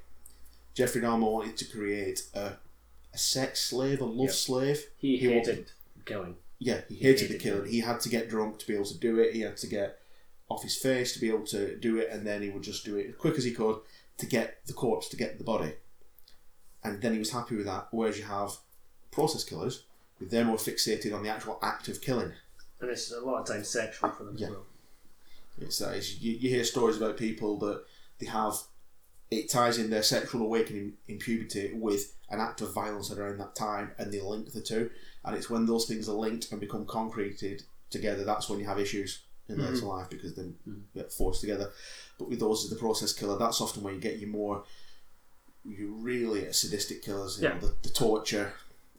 [0.75, 2.53] Jeffrey Dahmer wanted to create a,
[3.13, 4.31] a sex slave, a love Yep.
[4.35, 4.87] slave.
[4.97, 5.71] He, He hated
[6.05, 6.37] killing.
[6.59, 7.59] Yeah, he hated hated the killing.
[7.61, 7.73] killing.
[7.73, 9.35] He had to get drunk to be able to do it.
[9.35, 9.99] He had to get
[10.49, 12.97] off his face to be able to do it, and then he would just do
[12.97, 13.77] it as quick as he could
[14.19, 15.73] to get the corpse, to get the body.
[16.85, 17.89] And then he was happy with that.
[17.91, 18.57] Whereas you have
[19.11, 19.85] process killers,
[20.21, 22.33] they're more fixated on the actual act of killing.
[22.81, 24.47] And it's a lot of times sexual for them Yeah.
[24.49, 24.67] as well.
[25.61, 27.85] It's that is you, you hear stories about people that
[28.19, 28.55] they have
[29.33, 33.39] it ties in their sexual awakening in puberty with an act of violence at around
[33.39, 34.91] that time, and they link the two.
[35.25, 37.63] And it's when those things are linked and become concreted
[37.93, 39.87] together that's when you have issues in later mm-hmm.
[39.87, 41.71] life because then you get forced together.
[42.19, 44.65] But with those as the process killer, that's often where you get your more
[45.65, 47.39] you really sadistic killers.
[47.41, 47.55] You Yeah.
[47.55, 48.53] know, the, the torture.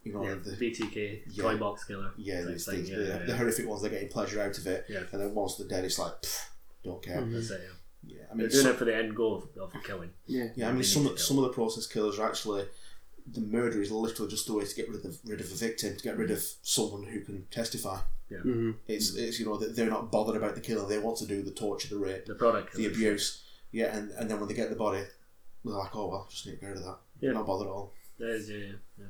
[0.04, 1.44] You know Yeah, the, BTK, Yeah.
[1.44, 2.12] toy box killer.
[2.18, 3.82] yeah, these things, yeah, the, yeah, the horrific ones.
[3.82, 5.04] They're getting pleasure out of it, Yeah.
[5.12, 6.46] and then once they're dead, it's like pff,
[6.84, 7.22] don't care.
[7.22, 7.34] Mm-hmm.
[7.34, 7.70] That's it,
[8.06, 8.16] yeah.
[8.18, 10.12] Yeah, I They're mean, doing some- it for the end goal of, of killing.
[10.28, 10.48] Yeah.
[10.56, 12.66] Yeah, I mean, some of, some of the process killers are actually
[13.32, 15.56] the murder is literally just a way to get rid of the, rid of a
[15.56, 18.00] victim, to get rid of someone who can testify.
[18.32, 18.72] Mm-hmm.
[18.88, 21.52] It's it's you know they're not bothered about the killing; they want to do the
[21.52, 24.76] torture, the rape, The product the abuse, Yeah, and, and then when they get the
[24.76, 25.04] body,
[25.64, 26.98] they're like, oh well, just need to get rid of that.
[27.22, 27.32] Yeah.
[27.34, 27.94] Not bothered at all.
[28.20, 28.58] That is, yeah,
[28.98, 29.06] yeah,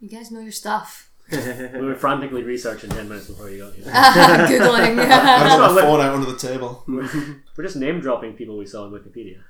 [0.00, 1.09] You guys know your stuff.
[1.30, 1.72] Yeah.
[1.78, 3.84] We were frantically researching 10 minutes before you got here.
[3.92, 4.98] Googling.
[5.00, 6.84] I've got my look- phone out under the table.
[6.86, 9.40] We're just name dropping people we saw on Wikipedia.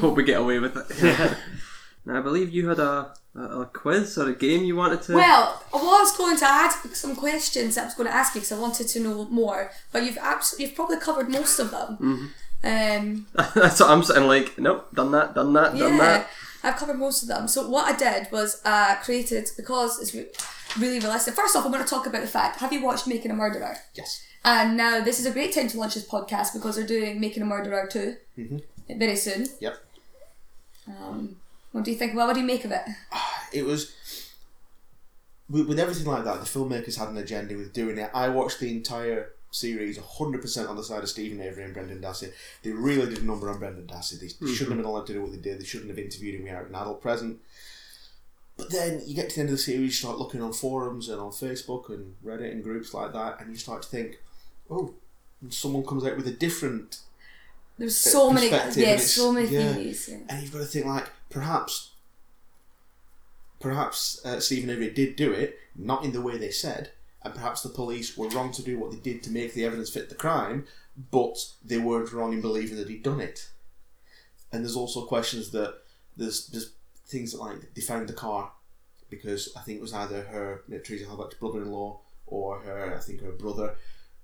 [0.00, 1.36] Hope we get away with it.
[2.06, 5.14] now, I believe you had a, a, a quiz or a game you wanted to.
[5.14, 8.40] Well, I was going to add some questions that I was going to ask you
[8.40, 12.32] because I wanted to know more, but you've absolutely, you've probably covered most of them.
[12.62, 14.26] Um, That's what I'm saying.
[14.26, 14.58] like.
[14.58, 16.30] Nope, done that, done that, done yeah, that.
[16.62, 17.48] I've covered most of them.
[17.48, 20.14] So what I did was uh, created because it's
[20.78, 21.34] really realistic.
[21.34, 23.76] First off, I'm going to talk about the fact: Have you watched Making a Murderer?
[23.94, 24.24] Yes.
[24.44, 27.42] And now this is a great time to launch this podcast because they're doing Making
[27.42, 28.16] a Murderer 2
[28.96, 29.46] very soon.
[29.60, 29.76] Yep.
[30.88, 31.36] Um,
[31.72, 32.14] what do you think?
[32.14, 32.82] Well, what do you make of it?
[33.52, 33.92] It was
[35.48, 36.38] with, with everything like that.
[36.38, 38.08] The filmmakers had an agenda with doing it.
[38.14, 42.32] I watched the entire series 100% on the side of Steven Avery and Brendan Dassey.
[42.62, 44.20] They really did a number on Brendan Dassey.
[44.20, 45.60] They shouldn't have been allowed to do what they did.
[45.60, 47.40] They shouldn't have interviewed him without an adult present.
[48.56, 51.08] But then you get to the end of the series, you start looking on forums
[51.08, 54.20] and on Facebook and Reddit and groups like that, and you start to think,
[54.70, 54.94] oh,
[55.40, 57.00] and someone comes out with a different
[57.78, 59.72] There's so many, perspective and so many yeah.
[59.72, 60.08] theories.
[60.10, 60.18] Yeah.
[60.28, 61.92] and you've got to think like perhaps
[63.58, 66.90] perhaps uh, Steven Avery did do it not in the way they said
[67.22, 69.90] and perhaps the police were wrong to do what they did to make the evidence
[69.90, 70.66] fit the crime
[71.10, 73.50] but they weren't wrong in believing that he'd done it
[74.52, 75.74] and there's also questions that
[76.16, 76.72] there's there's
[77.06, 78.52] things like they found the car
[79.08, 83.32] because I think it was either her Teresa Halbach's brother-in-law or her I think her
[83.32, 83.74] brother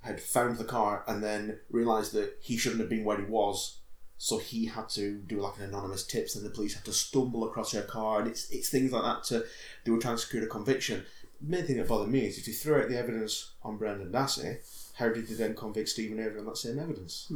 [0.00, 3.78] had found the car and then realised that he shouldn't have been where he was
[4.18, 7.44] so he had to do like an anonymous tips, and the police had to stumble
[7.44, 9.24] across her car, and it's it's things like that.
[9.24, 9.44] To
[9.84, 11.04] they were trying to secure a conviction.
[11.40, 14.10] The main thing that bothered me is if you threw out the evidence on Brendan
[14.10, 14.58] Dassey,
[14.94, 17.30] how did they then convict Steven Avery on that same evidence?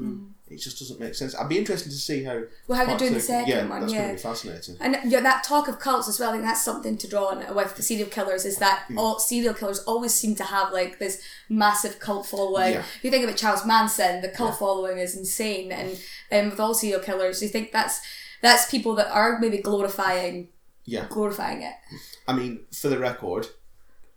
[0.49, 1.35] It just doesn't make sense.
[1.35, 2.41] I'd be interested to see how.
[2.67, 3.99] Well, how they're doing the second yeah, one, That's yeah.
[3.99, 4.77] going to be fascinating.
[4.81, 7.55] And yeah, that talk of cults as well, I think that's something to draw on
[7.55, 8.99] with the serial killers is that Hmm.
[8.99, 11.21] all serial killers always seem to have like this
[11.51, 12.73] massive cult following.
[12.73, 12.81] Yeah.
[12.97, 15.99] If you think about Charles Manson, the cult following is insane, and
[16.33, 18.01] um, with all serial killers, you think that's
[18.41, 20.49] that's people that are maybe glorifying
[20.87, 21.75] Yeah, glorifying it.
[22.27, 23.49] I mean, for the record.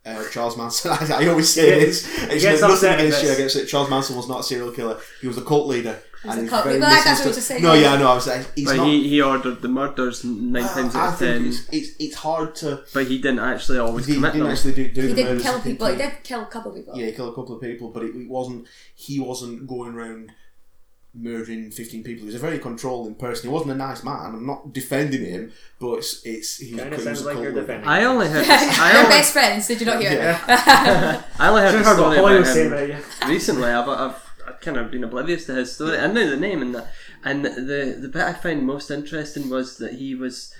[0.06, 0.92] Uh, Charles Manson.
[1.00, 1.86] I, I always say Yeah.
[1.86, 2.08] this.
[2.24, 3.66] It's gets nothing upset against if you against it.
[3.68, 5.00] Charles Manson was not a serial killer.
[5.22, 5.98] He was a cult leader.
[6.26, 6.80] was and a cult leader.
[6.80, 7.36] Well, that's what I was misunderstood.
[7.36, 7.94] just saying, No, yeah.
[7.94, 8.12] yeah, no.
[8.12, 8.88] I was saying he's But not.
[8.88, 12.16] he, he ordered the murders nine times I out of think ten, it's, it's it's
[12.16, 12.84] hard to.
[12.94, 14.52] but he didn't actually always He commit didn't them.
[14.54, 15.44] actually do, do He the did murders.
[15.44, 15.88] kill I think people.
[15.88, 16.98] He he- did kill a couple of people.
[17.00, 18.68] Yeah, he killed a couple of people, but it, it wasn't.
[18.96, 20.34] He wasn't going around
[21.16, 22.22] murdering fifteen people.
[22.22, 23.50] He was a very controlling person.
[23.50, 24.34] He wasn't a nice man.
[24.36, 27.88] I'm not defending him, but it's, it's he Kinda sounds like you're defending.
[27.88, 28.46] I only heard.
[28.50, 29.68] I only, best friends.
[29.68, 30.12] Did you not hear?
[30.14, 30.42] Yeah.
[31.40, 33.30] I only heard have heard what story about him about you.
[33.34, 33.70] recently.
[33.70, 35.98] I've, I've, I've kind of been oblivious to his story.
[35.98, 36.88] I knew the name and that.
[37.24, 40.54] And the the bit I found most interesting was that he was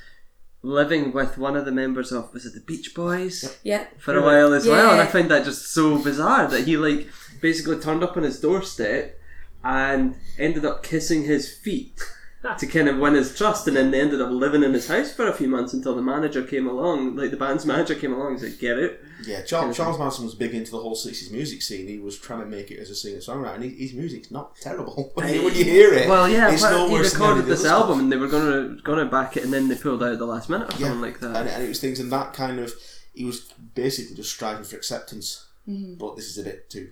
[0.62, 3.86] living with one of the members of was it the Beach Boys Yeah.
[3.98, 4.92] for a while as well.
[4.92, 5.10] And I Yeah.
[5.12, 7.10] find that just so bizarre that he like
[7.42, 9.20] basically turned up on his doorstep
[9.64, 12.02] and ended up kissing his feet.
[12.60, 15.14] To kind of win his trust, and then they ended up living in his house
[15.14, 17.16] for a few months until the manager came along.
[17.16, 18.92] Like the band's manager came along and said, "Get out."
[19.26, 21.88] Yeah, Charles, Charles Manson was big into the whole '60s music scene.
[21.88, 25.10] He was trying to make it as a singer-songwriter, and he, his music's not terrible
[25.14, 26.10] when, you, when you hear it.
[26.10, 27.82] Well, yeah, it's no he worse than any recorded this other stuff.
[27.84, 30.26] album, and they were gonna gonna back it, and then they pulled out at the
[30.26, 30.88] last minute or Yeah.
[30.88, 31.38] something like that.
[31.38, 32.74] and, and it was things, and that kind of
[33.14, 33.40] he was
[33.74, 35.48] basically just striving for acceptance.
[35.66, 35.94] Mm-hmm.
[35.94, 36.90] But this is a bit too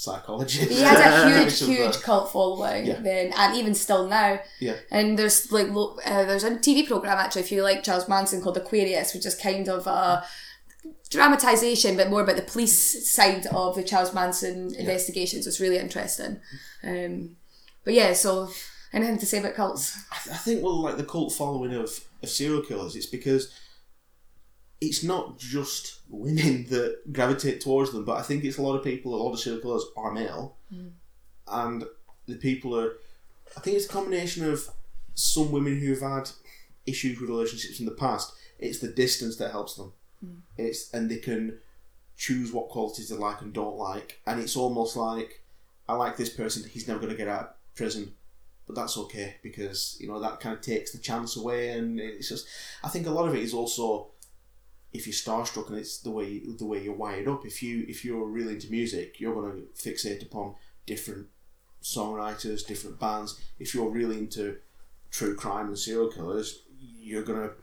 [0.00, 0.64] psychology.
[0.64, 3.00] He had a huge, huge cult following Yeah.
[3.00, 4.38] then, and even still now.
[4.60, 4.76] Yeah.
[4.92, 8.56] And there's like uh, there's a TV program actually, if you like Charles Manson, called
[8.56, 10.24] Aquarius, which is kind of a
[11.10, 15.46] dramatization, but more about the police side of the Charles Manson investigations.
[15.48, 16.38] It's really interesting.
[16.84, 17.36] Um,
[17.84, 18.50] but yeah, so
[18.92, 19.96] anything to say about cults?
[20.12, 21.90] I, th- I think well, like the cult following of,
[22.22, 23.52] of serial killers, it's because
[24.80, 28.84] it's not just women that gravitate towards them, but I think it's a lot of
[28.84, 29.14] people.
[29.14, 30.90] A lot of killers are male, mm.
[31.46, 31.84] and
[32.26, 32.94] the people are.
[33.56, 34.68] I think it's a combination of
[35.14, 36.30] some women who've had
[36.86, 38.32] issues with relationships in the past.
[38.58, 39.92] It's the distance that helps them.
[40.24, 40.38] Mm.
[40.56, 41.58] It's and they can
[42.16, 45.42] choose what qualities they like and don't like, and it's almost like
[45.88, 46.68] I like this person.
[46.68, 48.12] He's never going to get out of prison
[48.68, 52.28] but that's okay because you know that kind of takes the chance away and it's
[52.28, 52.46] just
[52.84, 54.08] I think a lot of it is also
[54.92, 58.04] if you're starstruck and it's the way the way you're wired up if you if
[58.04, 60.54] you're really into music you're going to fixate upon
[60.86, 61.26] different
[61.82, 63.40] songwriters different bands.
[63.58, 64.56] If you're really into
[65.10, 67.54] true crime and serial killers you're going to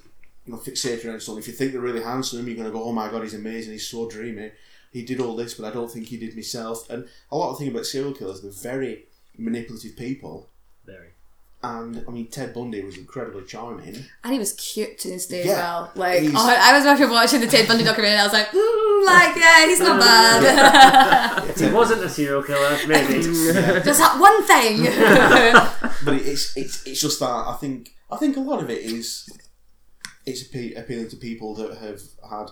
[0.46, 2.84] you know fixate around someone if you think they're really handsome you're going to go
[2.84, 4.52] oh my god he's amazing he's so dreamy.
[4.92, 6.90] He did all this but I don't think he did myself.
[6.90, 9.06] And a lot of thing about serial killers they're very
[9.38, 10.50] manipulative people.
[11.66, 14.06] And I mean Ted Bundy was incredibly charming.
[14.24, 15.92] And he was cute to this day as Yeah, well.
[15.96, 19.06] Like, oh, I was after watching the Ted Bundy documentary and I was like, mm,
[19.06, 21.58] like, yeah, he's not bad.
[21.58, 23.22] He wasn't a serial killer, maybe.
[23.24, 24.86] Just that one thing.
[26.06, 29.28] But it's it's it's just that I think I think a lot of it is
[30.26, 32.52] it's appealing to people that have had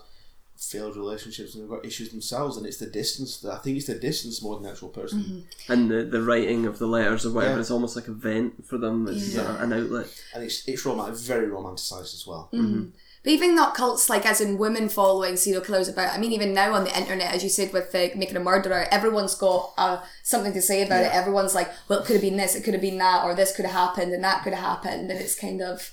[0.72, 3.38] failed relationships and they've got issues themselves, and it's the distance.
[3.38, 5.72] That, I think it's the distance more than the actual person, mm-hmm.
[5.72, 7.62] and the, the writing of the letters or whatever Yeah.
[7.62, 9.08] is almost like a vent for them.
[9.08, 9.60] It's Yeah.
[9.60, 10.08] a- an outlet.
[10.34, 12.50] and it's it's romantic, very romanticised as well.
[12.54, 12.66] Mm-hmm.
[12.66, 12.90] Mm-hmm.
[13.24, 16.14] But even not cults like as in women following serial killers about.
[16.14, 18.86] I mean, even now on the internet, as you said with the making a murderer,
[18.92, 21.16] everyone's got uh, something to say about it.
[21.16, 23.56] Everyone's like, well, it could have been this, it could have been that, or this
[23.56, 25.92] could have happened, and that could have happened, and it's kind of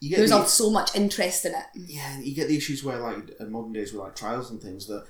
[0.00, 1.64] You get there's the, so much interest in it.
[1.74, 4.86] yeah, you get the issues where like in modern days with like trials and things
[4.86, 5.06] that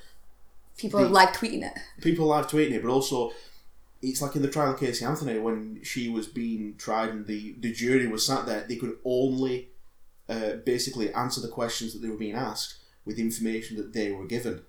[0.76, 1.72] People are live tweeting it.
[2.02, 3.32] people live tweeting it, but also
[4.02, 7.54] it's like in the trial of Casey Anthony when she was being tried and the,
[7.58, 9.68] the jury was sat there, they could only
[10.28, 12.76] uh, basically answer the questions that they were being asked
[13.06, 14.62] with information that they were given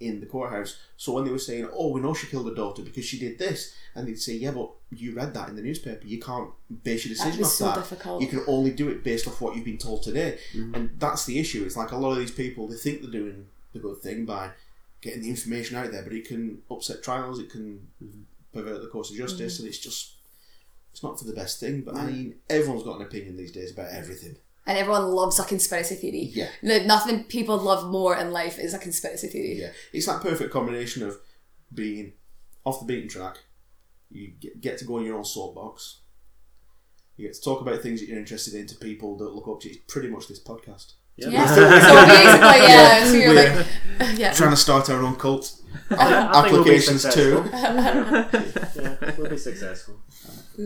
[0.00, 0.78] in the courthouse.
[0.96, 3.38] So when they were saying, "Oh, we know she killed her daughter because she did
[3.38, 6.06] this," and they'd say, "Yeah, but you read that in the newspaper.
[6.06, 6.50] You can't
[6.82, 7.74] base your decision was off so that.
[7.76, 8.22] difficult.
[8.22, 10.74] You can only do it based off what you've been told today." Mm.
[10.74, 11.64] And that's the issue.
[11.64, 14.50] It's like a lot of these people they think they're doing the good thing by
[15.00, 17.38] getting the information out there, but it can upset trials.
[17.38, 18.22] It can mm-hmm.
[18.52, 19.60] pervert the course of justice, mm.
[19.60, 20.14] and it's just
[20.92, 21.82] it's not for the best thing.
[21.82, 24.36] But I mean, everyone's got an opinion these days about everything.
[24.66, 26.30] And everyone loves a conspiracy theory.
[26.32, 26.48] Yeah.
[26.62, 29.58] No- Nothing people love more in life is a conspiracy theory.
[29.60, 31.18] Yeah, it's that perfect combination of
[31.72, 32.12] being
[32.64, 33.38] off the beaten track.
[34.10, 36.00] You get, get to go in your own soapbox.
[37.16, 39.60] You get to talk about things that you're interested in to people that look up
[39.60, 39.74] to you.
[39.76, 40.94] It's pretty much this podcast.
[41.16, 44.32] Yeah, so, so basically, oh, yeah, so you're like, yeah.
[44.32, 45.52] Trying to start our own cult.
[45.90, 47.42] I think we'll be Applications successful.
[47.44, 47.50] too.
[48.82, 50.00] yeah, we'll be successful.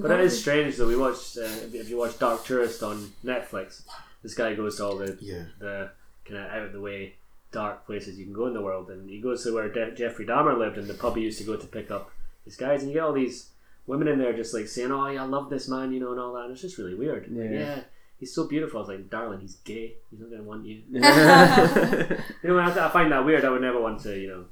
[0.02, 0.86] But it is strange though.
[0.88, 3.82] We watched uh, if if you watch Dark Tourist on Netflix,
[4.22, 5.44] this guy goes to all the Yeah.
[5.58, 5.90] the
[6.24, 7.14] kind of out of the way
[7.52, 10.26] dark places you can go in the world, and he goes to where De- Jeffrey
[10.26, 12.10] Dahmer lived, and the pub he used to go to pick up
[12.44, 13.50] his guys, and you get all these
[13.86, 16.18] women in there just like saying, "Oh, yeah, I love this man," you know, and
[16.20, 16.44] all that.
[16.44, 17.28] And it's just really weird.
[17.28, 17.58] Like, Yeah.
[17.58, 17.80] yeah.
[18.18, 18.78] He's so beautiful.
[18.78, 19.94] I was like, darling, he's gay.
[20.10, 20.82] He's not gonna want you.
[22.42, 23.44] You know, I, I find that weird.
[23.44, 24.44] I would never want to, you know,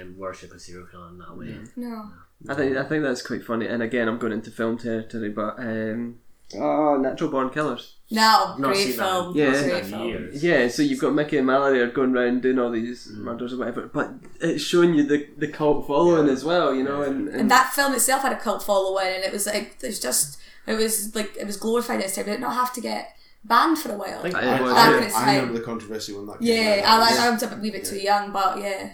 [0.00, 1.56] um, worship a serial killer in that way.
[1.76, 2.10] No.
[2.48, 3.66] I think I think that's quite funny.
[3.66, 6.20] And again, I'm going into film territory, but um,
[6.56, 7.96] oh, Natural Born Killers.
[8.10, 9.08] No, Not great seen that.
[9.10, 9.36] film.
[9.36, 9.44] Yeah.
[9.46, 10.08] Not seen that Great in film.
[10.08, 10.44] years.
[10.44, 13.58] Yeah, so you've got Mickey and Mallory are going around doing all these murders or
[13.58, 16.32] whatever, but it's showing you the, the cult following Yeah.
[16.32, 19.24] as well, you know, and, and, And that film itself had a cult following, and
[19.24, 22.26] it was like there's just it was like it was glorified this time.
[22.26, 23.14] Did not have to get
[23.44, 24.22] banned for a while?
[24.22, 25.34] think- I- I, it was, Back in its I time.
[25.40, 26.98] remember the controversy when that came yeah, out.
[26.98, 28.90] I like I was a wee bit too young, but yeah,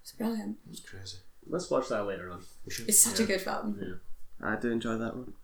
[0.00, 0.56] it's brilliant.
[0.66, 1.18] It was crazy.
[1.54, 2.40] Let's watch that later on.
[2.66, 3.78] It's such a good film.
[3.80, 3.94] Yeah.
[4.44, 5.34] I do enjoy that one.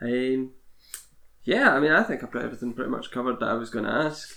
[0.00, 0.52] Um,
[1.44, 3.84] yeah, I mean, I think I've got everything pretty much covered that I was going
[3.84, 4.34] to ask.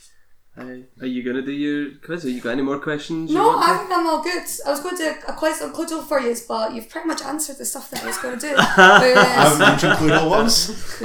[0.58, 2.24] Uh, are you going to do your quiz?
[2.24, 3.32] Have you got any more questions?
[3.32, 3.58] No.
[3.58, 4.44] I think I'm all good.
[4.66, 7.22] I was going to do a quiz on Cluedo for you, but you've pretty much
[7.22, 8.54] answered the stuff that I was going to do.
[8.58, 11.02] I haven't mentioned Cluedo once.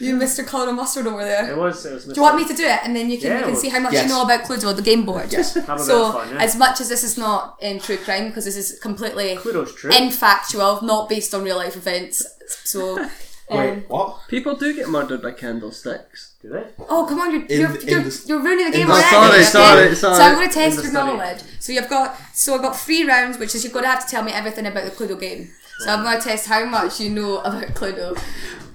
[0.00, 0.46] You, Mr.
[0.46, 1.50] Colour Mustard over there.
[1.50, 1.84] It was.
[1.86, 2.04] It was.
[2.06, 3.68] Do you want me to do it, and then you can Yeah, you can see
[3.68, 4.02] how much yes.
[4.04, 5.32] you know about Cluedo, the game board?
[5.32, 5.54] Yes.
[5.54, 6.42] Have a bit So, fun, yeah?
[6.42, 9.90] as much as this is not in true crime, because this is completely Cluedo's true.
[9.90, 12.26] infactual, not based on real life events.
[12.64, 13.02] So,
[13.50, 14.18] um, Wait, what?
[14.28, 16.34] People do get murdered by candlesticks.
[16.42, 16.64] Do they?
[16.88, 19.44] oh come on, you're In you're, in you're, the- you're ruining the game the- already.
[19.44, 19.94] sorry, okay?
[19.94, 20.14] sorry, sorry.
[20.16, 21.12] So I'm going to test your study.
[21.16, 21.40] knowledge.
[21.58, 24.10] So you've got so I've got three rounds, which is you're going to have to
[24.10, 25.50] tell me everything about the Cluedo game.
[25.80, 28.16] So I'm going to test how much you know about Cluedo.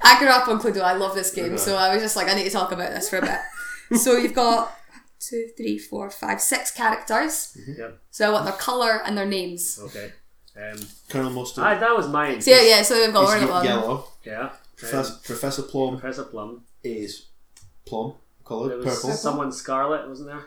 [0.03, 0.81] I grew up on Cluedo.
[0.81, 3.09] I love this game, so I was just like, I need to talk about this
[3.09, 3.99] for a bit.
[3.99, 4.75] so you've got
[5.19, 7.57] two, three, four, five, six characters.
[7.77, 7.99] Yep.
[8.11, 9.79] So I want their color and their names.
[9.83, 10.11] Okay.
[10.57, 10.79] Um,
[11.09, 11.63] Colonel Mustard.
[11.63, 12.41] I, that was mine.
[12.41, 12.81] So yeah, yeah.
[12.83, 13.79] So we've got is one of ye- them.
[13.81, 14.07] yellow.
[14.25, 14.49] Yeah.
[14.77, 16.63] Professor, Um, Professor Plum Professor Plum.
[16.83, 17.27] is
[17.85, 19.11] plum There coloured, was purple.
[19.11, 20.43] someone Scarlet, wasn't there?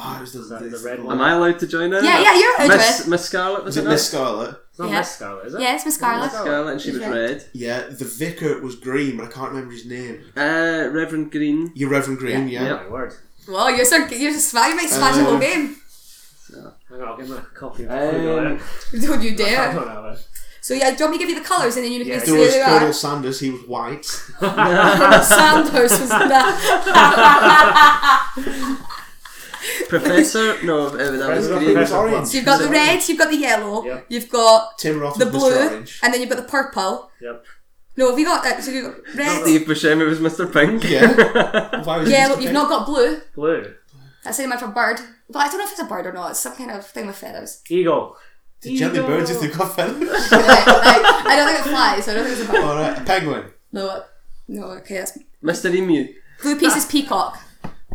[0.00, 1.20] Ah, it was the, Is that the, the red Am one?
[1.20, 2.04] I allowed to join in?
[2.04, 3.06] Yeah, yeah, you're allowed Miss.
[3.08, 4.56] Miss Scarlet was Was it it Miss Miss Scarlet?
[4.70, 4.98] It's not Yeah.
[5.00, 5.60] Miss Scarlet, is it?
[5.60, 6.30] Yeah, it's Miss Scarlet.
[6.30, 7.44] Scarlet, and she was red.
[7.52, 10.22] Yeah, the vicar was green, but I can't remember his name.
[10.36, 11.72] Uh, Reverend Green.
[11.74, 12.62] You Reverend Green, Yeah.
[12.62, 12.78] yeah.
[12.80, 13.14] Oh, my word.
[13.48, 15.76] Well, you're so you're just smash, you might smash the whole Um, game.
[16.88, 18.60] Hang on, I'll give him a copy of Um,
[19.00, 19.72] Don't you dare.
[19.74, 20.26] don't have it.
[20.60, 22.18] So yeah, do you want me to give you the colours and then you Yeah,
[22.18, 22.92] can do There see was who they Colonel are?
[22.92, 24.04] Sanders, he was white.
[24.40, 26.54] Sandhurst was that.
[29.88, 30.62] Professor?
[30.64, 31.72] No, uh, that was Green.
[31.74, 32.28] Professor orange.
[32.28, 34.00] So you've got the red, you've got the yellow, Yeah.
[34.08, 35.38] you've got Tim Roth the was Mr.
[35.38, 36.00] blue, Orange.
[36.02, 37.10] and then you've got the purple.
[37.20, 37.44] Yep.
[37.96, 40.52] No, have you got uh, so you've got red, Steve Buscemi was Mr.
[40.52, 40.84] Pink.
[40.84, 41.82] Yeah.
[41.84, 42.34] Why was it yellow.
[42.36, 42.42] Mr.
[42.42, 42.52] You've Pink?
[42.54, 43.20] not got blue.
[43.34, 43.74] Blue.
[44.24, 45.00] That's the name for bird,
[45.30, 46.30] but I don't know if it's a bird or not.
[46.32, 47.62] It's some kind of thing with feathers.
[47.68, 48.16] Eagle.
[48.60, 49.08] Did Gently Eagle.
[49.10, 49.98] Birds if they've got feathers?
[50.30, 52.62] Like, I don't think it flies, so I don't think it's a bird.
[52.64, 53.44] Alright, a penguin.
[53.72, 54.02] No,
[54.48, 55.74] no, okay, that's Mr.
[55.74, 56.08] Emu.
[56.42, 57.38] blue piece is peacock.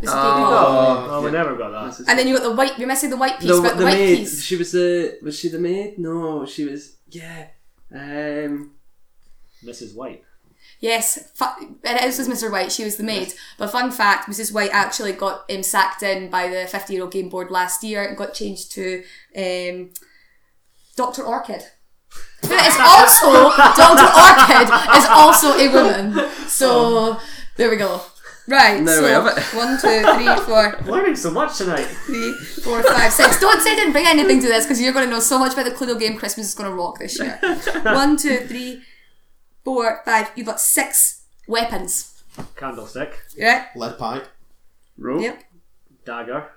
[0.04, 0.34] It's a Oh.
[0.36, 1.08] peacock.
[1.10, 1.98] Oh, we never got that.
[1.98, 2.78] This And then you got the white.
[2.78, 4.18] You're missing the white piece, the, but the, the white maid.
[4.18, 4.42] piece.
[4.42, 5.18] She was the.
[5.22, 5.98] Was she the maid?
[5.98, 6.96] No, she was.
[7.10, 7.46] Yeah.
[7.94, 8.72] Um.
[9.64, 9.94] Mrs.
[9.94, 10.22] White.
[10.80, 12.50] Yes, fu- it is was Mr.
[12.52, 12.70] White.
[12.70, 13.32] She was the maid.
[13.56, 14.52] But fun fact, Mrs.
[14.52, 18.04] White actually got um, sacked in by the 50 year old game board last year
[18.04, 19.02] and got changed to
[19.36, 19.90] um,
[20.96, 21.22] Dr.
[21.24, 21.62] Orchid.
[22.42, 24.08] Who is also Dr.
[24.24, 26.30] Orchid is also a woman.
[26.48, 27.18] So
[27.56, 28.02] there we go.
[28.46, 28.84] Right.
[28.84, 29.42] There so we have it.
[29.54, 31.84] one, two, three, four, Learning so much tonight.
[31.84, 33.40] three, four, five, six.
[33.40, 35.54] Don't say I didn't bring anything to this because you're going to know so much
[35.54, 36.16] about the Cluedo game.
[36.16, 37.38] Christmas is going to rock this year.
[37.82, 38.82] One, two, three,
[39.64, 40.30] four, five.
[40.36, 42.22] You've got six weapons.
[42.56, 43.22] Candlestick.
[43.36, 43.66] Yeah.
[43.76, 44.28] Lead pipe.
[44.98, 45.22] Rope.
[45.22, 45.42] Yep.
[46.04, 46.50] Dagger.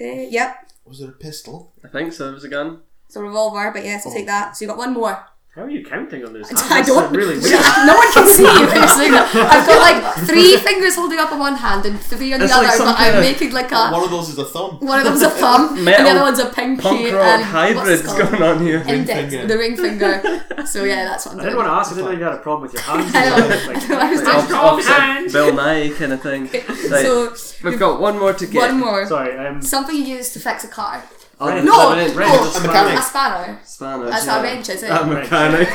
[0.00, 0.70] Uh, yep.
[0.84, 1.72] Was there a pistol?
[1.84, 2.30] I think so.
[2.30, 2.80] It was a gun.
[3.06, 4.56] It's a revolver, but yes, I'll take that.
[4.56, 5.24] So you got one more.
[5.56, 6.52] How are you counting on this?
[6.52, 7.16] I This don't.
[7.16, 7.60] really weird.
[7.86, 8.48] no one can see you.
[8.52, 8.68] when
[9.16, 9.30] that.
[9.34, 12.52] I've got like three fingers holding up on one hand and three on the It's
[12.52, 13.88] other, like some but I'm kinda- making like a.
[13.90, 14.76] One of those is a thumb.
[14.80, 16.82] One of them's a thumb, and Metal the other one's a pinky.
[16.82, 18.30] Punk rock and hybrids what's it called?
[18.32, 18.84] going on here.
[18.86, 19.46] Index, finger.
[19.46, 20.44] the ring finger.
[20.66, 21.54] So yeah, that's what I'm I doing.
[21.54, 21.92] didn't want to ask.
[21.92, 23.12] I didn't know you had a problem with your hands.
[23.14, 23.72] I know.
[23.72, 25.32] Like, I was Like doing- off- Strong opposite hand.
[25.32, 26.42] Bill Nye kind of thing.
[26.52, 27.06] Right.
[27.06, 27.34] So
[27.64, 28.58] We've got one more to get.
[28.60, 29.06] one more.
[29.06, 29.38] sorry.
[29.38, 31.02] Um, Something you use to fix a car.
[31.38, 31.64] Oh, Wrench.
[31.66, 32.14] No, the wrench.
[32.14, 32.32] wrench.
[32.32, 32.98] no, A mechanic.
[32.98, 33.60] a spanner.
[33.64, 34.10] Spanners.
[34.10, 34.32] That's yeah.
[34.32, 35.06] how a wrench is, A it?
[35.06, 35.68] mechanic.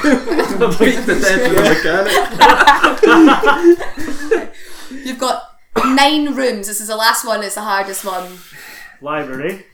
[0.80, 1.62] Beat the death of the
[4.42, 4.56] mechanic.
[5.06, 5.44] You've got
[5.86, 6.68] nine rooms.
[6.68, 7.44] This is the last one.
[7.44, 8.40] It's the hardest one.
[9.02, 9.66] library.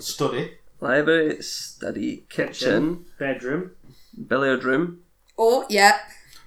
[0.00, 0.52] Study.
[0.80, 3.72] Library, study, kitchen, Bedroom.
[4.28, 5.00] billiard room.
[5.36, 5.98] Oh, yeah.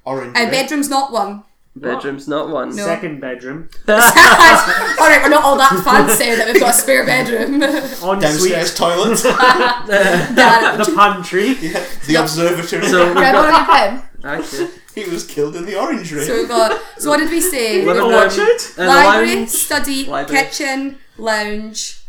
[0.06, 0.36] Orange.
[0.38, 1.44] And bedroom's not one.
[1.76, 2.76] Bedroom's not one.
[2.76, 2.84] No.
[2.86, 3.70] Second bedroom.
[3.88, 7.64] all right, we're not all that fancy that we've got a spare bedroom.
[7.64, 8.20] Ensuite.
[8.22, 9.24] Downstairs toilet.
[9.24, 11.54] Dad, The pantry.
[11.54, 12.86] the observatory.
[12.88, 13.54] So we've grab got.
[13.54, 14.04] on pen.
[14.24, 16.26] Actually, he was killed in the orange ring.
[16.26, 16.80] So we've got.
[16.98, 17.86] So what did we say?
[17.86, 18.78] What We've a got um, orchard.
[18.78, 19.50] Library, lounge.
[19.50, 20.44] study, Library.
[20.44, 22.02] kitchen, lounge,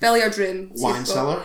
[0.00, 0.72] billiard room.
[0.76, 1.42] So Wine got- cellar.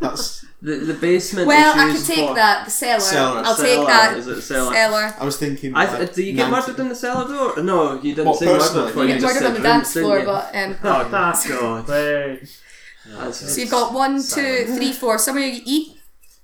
[0.00, 0.39] That's.
[0.62, 1.46] The, the basement.
[1.48, 2.64] Well, is I could take for- that.
[2.66, 3.00] The cellar.
[3.00, 3.42] Cellar.
[3.46, 4.16] I'll Cellar, take that.
[4.18, 4.74] is it cellar?
[4.74, 5.14] Cellar.
[5.18, 5.74] I was thinking.
[5.74, 7.62] I like, do you get 90 murdered in the cellar door?
[7.62, 8.86] No, you didn't What, say murdered personally?
[8.88, 9.02] before.
[9.04, 10.24] You You, get just murdered on the rooms, dance floor, you?
[10.26, 11.84] but um, Oh, that's good.
[11.86, 13.32] Hey.
[13.32, 15.18] So you've got one, two, three, four.
[15.18, 15.96] Somewhere you eat.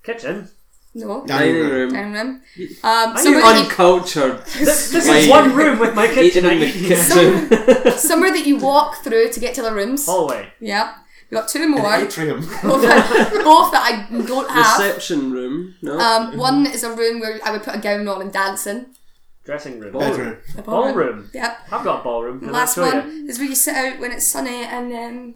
[0.02, 0.48] Kitchen.
[0.94, 1.26] No.
[1.26, 1.70] Dining dining room.
[1.70, 1.92] room.
[1.92, 2.40] Dining room.
[2.82, 4.38] Um, you somewhere you Uncultured.
[4.58, 6.46] This, this is one room with my kitchen.
[6.46, 6.96] Eating in the eat here.
[6.96, 7.92] kitchen.
[7.98, 10.06] somewhere that you walk through to get to the rooms.
[10.06, 10.48] Hallway.
[10.58, 10.94] Yeah.
[11.30, 11.92] We got two more.
[11.94, 12.40] Atrium.
[12.62, 14.78] both, that, both that I don't have.
[14.78, 15.74] Reception room.
[15.82, 15.98] No.
[15.98, 18.86] Um, one is a room where I would put a gown on and dancing.
[19.44, 19.92] Dressing room.
[19.92, 20.38] Bedroom.
[20.56, 21.30] A Ballroom.
[21.32, 21.58] Yep.
[21.72, 22.40] I've got a ballroom.
[22.40, 23.26] Can Last one you?
[23.28, 25.34] is where you sit out when it's sunny and um,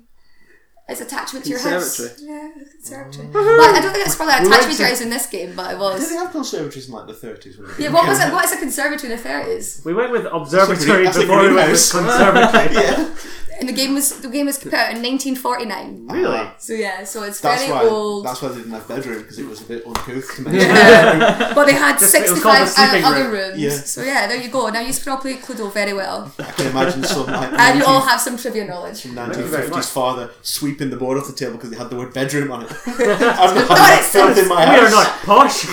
[0.89, 1.97] it's attachment to your house.
[1.97, 2.29] Conservatory.
[2.29, 3.27] Yeah, conservatory.
[3.29, 5.27] Well, I don't think it's probably We went attachment to to- your house in this
[5.27, 6.01] game, but it was.
[6.01, 7.79] Did they have conservatories in like the 30s?
[7.79, 8.33] Yeah, what was it?
[8.33, 9.83] What is a conservatory in the thirties?
[9.85, 12.75] We went with observatory before we went with conservatory.
[12.75, 13.15] yeah.
[13.61, 16.07] And the game was the game was put out in 1949.
[16.09, 16.51] Really?
[16.59, 17.85] So yeah, so it's That's very why.
[17.85, 18.25] old.
[18.25, 20.59] That's why they didn't have bedroom because it was a bit uncouth to me.
[21.55, 23.33] but they had Just- it was called 65 the sleeping other room.
[23.51, 23.59] rooms.
[23.61, 23.71] Yeah.
[23.71, 24.69] So yeah, there you go.
[24.71, 27.85] Now you can all play Cluedo very well, I can imagine some like and you
[27.85, 29.05] all have some trivia knowledge.
[29.05, 32.51] you 1950s father sweeping the board off the table because they had the word bedroom
[32.51, 32.73] on it.
[32.87, 34.81] I've not had that it's- in my house.
[34.81, 35.67] We are not posh.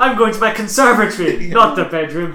[0.00, 2.34] I'm going to my conservatory, not the bedroom.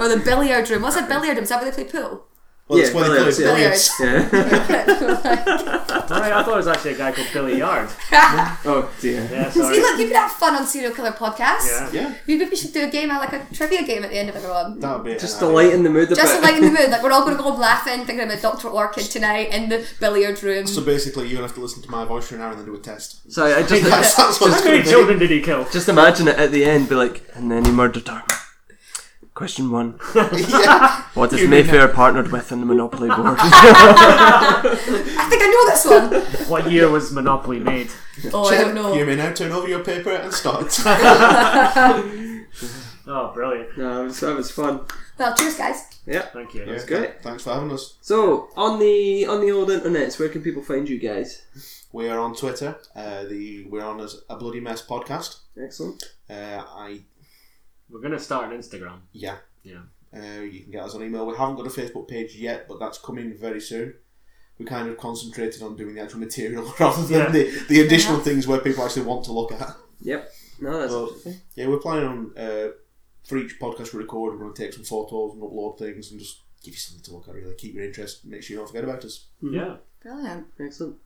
[0.00, 0.82] Or the billiard room.
[0.82, 1.42] What's a billiard room?
[1.44, 2.24] Is that where they play pool?
[2.70, 3.46] Well, Yeah, that's why they call it yeah.
[3.50, 3.90] billiards.
[3.98, 5.90] yeah.
[6.10, 7.88] Alright, I thought it was actually a guy called Billy Yard.
[8.12, 9.28] oh dear.
[9.30, 9.80] Yeah, See, sorry.
[9.80, 11.66] look, you could have fun on Serial Killer Podcast.
[11.66, 11.90] Yeah.
[11.92, 14.36] Yeah, Maybe we should do a game, like a trivia game at the end of
[14.36, 14.78] everyone.
[14.80, 15.68] that would be Just an to idea.
[15.68, 16.36] lighten the mood a Just bit.
[16.40, 18.68] to lighten the mood, like we're all going to go home laughing, thinking about Dr.
[18.68, 20.66] Orchid tonight in the billiard room.
[20.66, 22.66] So basically, you're gonna have to listen to my voice for an hour and then
[22.66, 23.32] do a test.
[23.32, 25.64] So I just That's, that's what How many children did he kill?
[25.70, 28.22] just imagine it at the end, be like, and then he murdered her.
[29.40, 31.02] Question one: yeah.
[31.14, 33.38] What is You mean Mayfair partnered with in the Monopoly board?
[33.40, 34.60] I
[35.30, 36.46] think I know this one.
[36.46, 37.88] What year was Monopoly made?
[38.34, 38.92] Oh, I don't know.
[38.92, 40.78] You may now turn over your paper and start.
[43.06, 43.78] Oh, brilliant.
[43.78, 44.82] no, that was, that was fun.
[45.18, 45.84] Well, cheers, guys.
[46.06, 46.26] Yeah.
[46.34, 46.66] Thank you.
[46.66, 47.22] That's great.
[47.22, 47.96] Thanks for having us.
[48.02, 51.42] So on the on the old internet, where can people find you guys?
[51.92, 52.76] We are on Twitter.
[52.94, 55.38] Uh, the we're on as a bloody mess podcast.
[55.60, 56.04] Excellent.
[56.28, 57.00] Uh, I
[57.90, 59.00] We're going to start an Instagram.
[59.12, 59.36] yeah.
[59.62, 59.80] Yeah.
[60.16, 61.24] Uh, you can get us on email.
[61.26, 63.94] We haven't got a Facebook page yet, but that's coming very soon.
[64.58, 67.30] We kind of concentrated on doing the actual material rather than Yeah.
[67.30, 69.76] the, the additional things where people actually want to look at.
[70.00, 70.32] Yep.
[70.60, 71.40] No, that's Well, interesting.
[71.54, 72.68] Yeah, we're planning on uh,
[73.24, 76.18] for each podcast we record, we're going to take some photos and upload things and
[76.18, 77.34] just give you something to look at.
[77.34, 78.24] Really keep your interest.
[78.24, 79.26] Make sure you don't forget about us.
[79.42, 79.76] Yeah.
[80.02, 80.46] Brilliant.
[80.58, 80.96] excellent.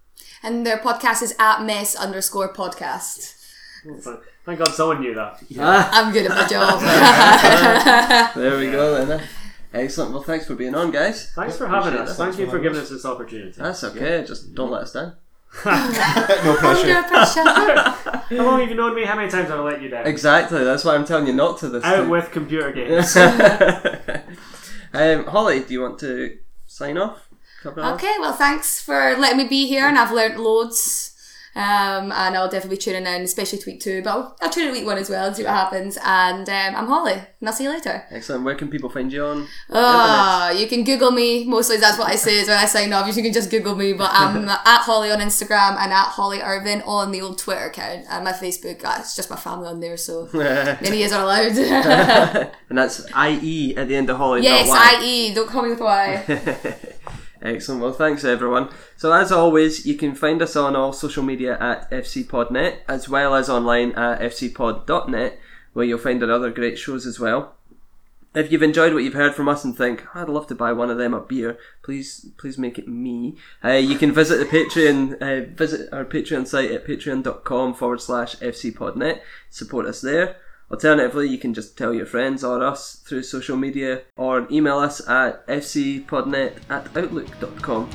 [0.43, 3.41] And their podcast is at Miss underscore podcast.
[3.85, 5.43] Thank- Thank God someone knew that.
[5.59, 8.35] Ah, I'm good at my job.
[8.35, 9.23] there we go then.
[9.73, 10.13] Excellent.
[10.13, 11.33] Well, thanks for being on, guys.
[11.35, 12.13] Thanks for having Appreciate us.
[12.13, 12.17] it.
[12.23, 12.85] Thank you for for giving us.
[12.85, 13.53] us this opportunity.
[13.61, 14.25] That's okay.
[14.27, 15.15] Just don't let us down.
[15.65, 16.91] no pressure.
[16.93, 17.43] Under pressure.
[17.45, 19.05] How long have you known me?
[19.05, 20.07] How many times have I let you down?
[20.07, 20.63] Exactly.
[20.65, 21.83] That's why I'm telling you not to this.
[21.85, 22.09] Out time.
[22.09, 23.17] with computer games.
[24.93, 27.29] um, Hollie, do you want to sign off?
[27.63, 27.95] Cover off?
[27.97, 31.14] Okay, well, thanks for letting me be here, and I've learnt loads.
[31.57, 34.67] Um, and I'll definitely be tuning in, especially to week two, but I'll, I'll tune
[34.67, 35.97] in week one as well and see what happens.
[36.05, 38.05] And um, I'm Hollie, and I'll see you later.
[38.11, 38.45] Excellent.
[38.45, 39.47] Where can people find you on?
[39.71, 41.45] Ah, you can Google me.
[41.45, 43.07] Mostly that's what I say is when I sign off.
[43.07, 46.83] You can just Google me, but I'm at Hollie on Instagram and at Hollie Irvin
[46.87, 48.81] on the old Twitter account and my Facebook.
[48.99, 51.57] It's just my family on there, so many years are allowed.
[52.69, 54.43] and that's IE at the end of Hollie.
[54.43, 54.69] yes,
[55.03, 55.33] IE.
[55.35, 56.51] Don't call me with Y.
[57.45, 57.83] Excellent.
[57.83, 58.71] Well, thanks everyone.
[58.97, 63.35] So as always, you can find us on all social media at FCPodNet, as well
[63.35, 65.39] as online at FCPod.net,
[65.75, 67.55] where you'll find our other great shows as well.
[68.35, 70.91] If you've enjoyed what you've heard from us and think, I'd love to buy one
[70.91, 73.37] of them a beer, please please make it me.
[73.63, 78.35] Uh, you can visit the Patreon, uh, visit our Patreon site at patreon.com forward slash
[78.37, 79.21] FCPodNet.
[79.51, 80.37] Support us there.
[80.75, 85.01] Alternatively, you can just tell your friends or us through social media or email us
[85.09, 87.89] at fcpodnet at outlook.com.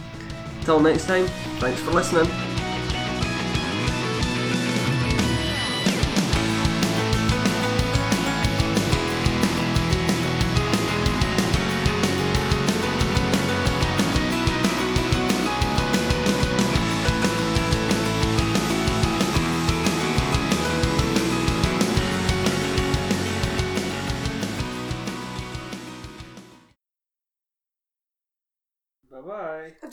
[0.62, 1.28] Till next time,
[1.60, 2.59] thanks for listening.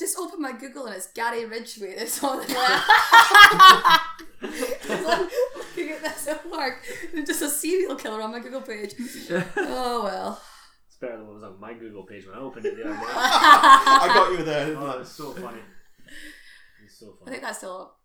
[0.06, 2.56] Just opened my Google and it's Gary Ridgway that's on there.
[4.38, 6.84] Because I'm looking at this at work.
[7.12, 8.94] There's just a serial killer on my Google page.
[9.56, 10.40] Oh well.
[10.86, 12.92] It's better than what was on my Google page when I opened it the other
[12.92, 13.00] day.
[13.06, 14.76] I got you there.
[14.76, 15.00] Oh, I?
[15.00, 15.58] it's so funny.
[16.84, 17.26] It's so funny.
[17.26, 17.95] I think that's still up.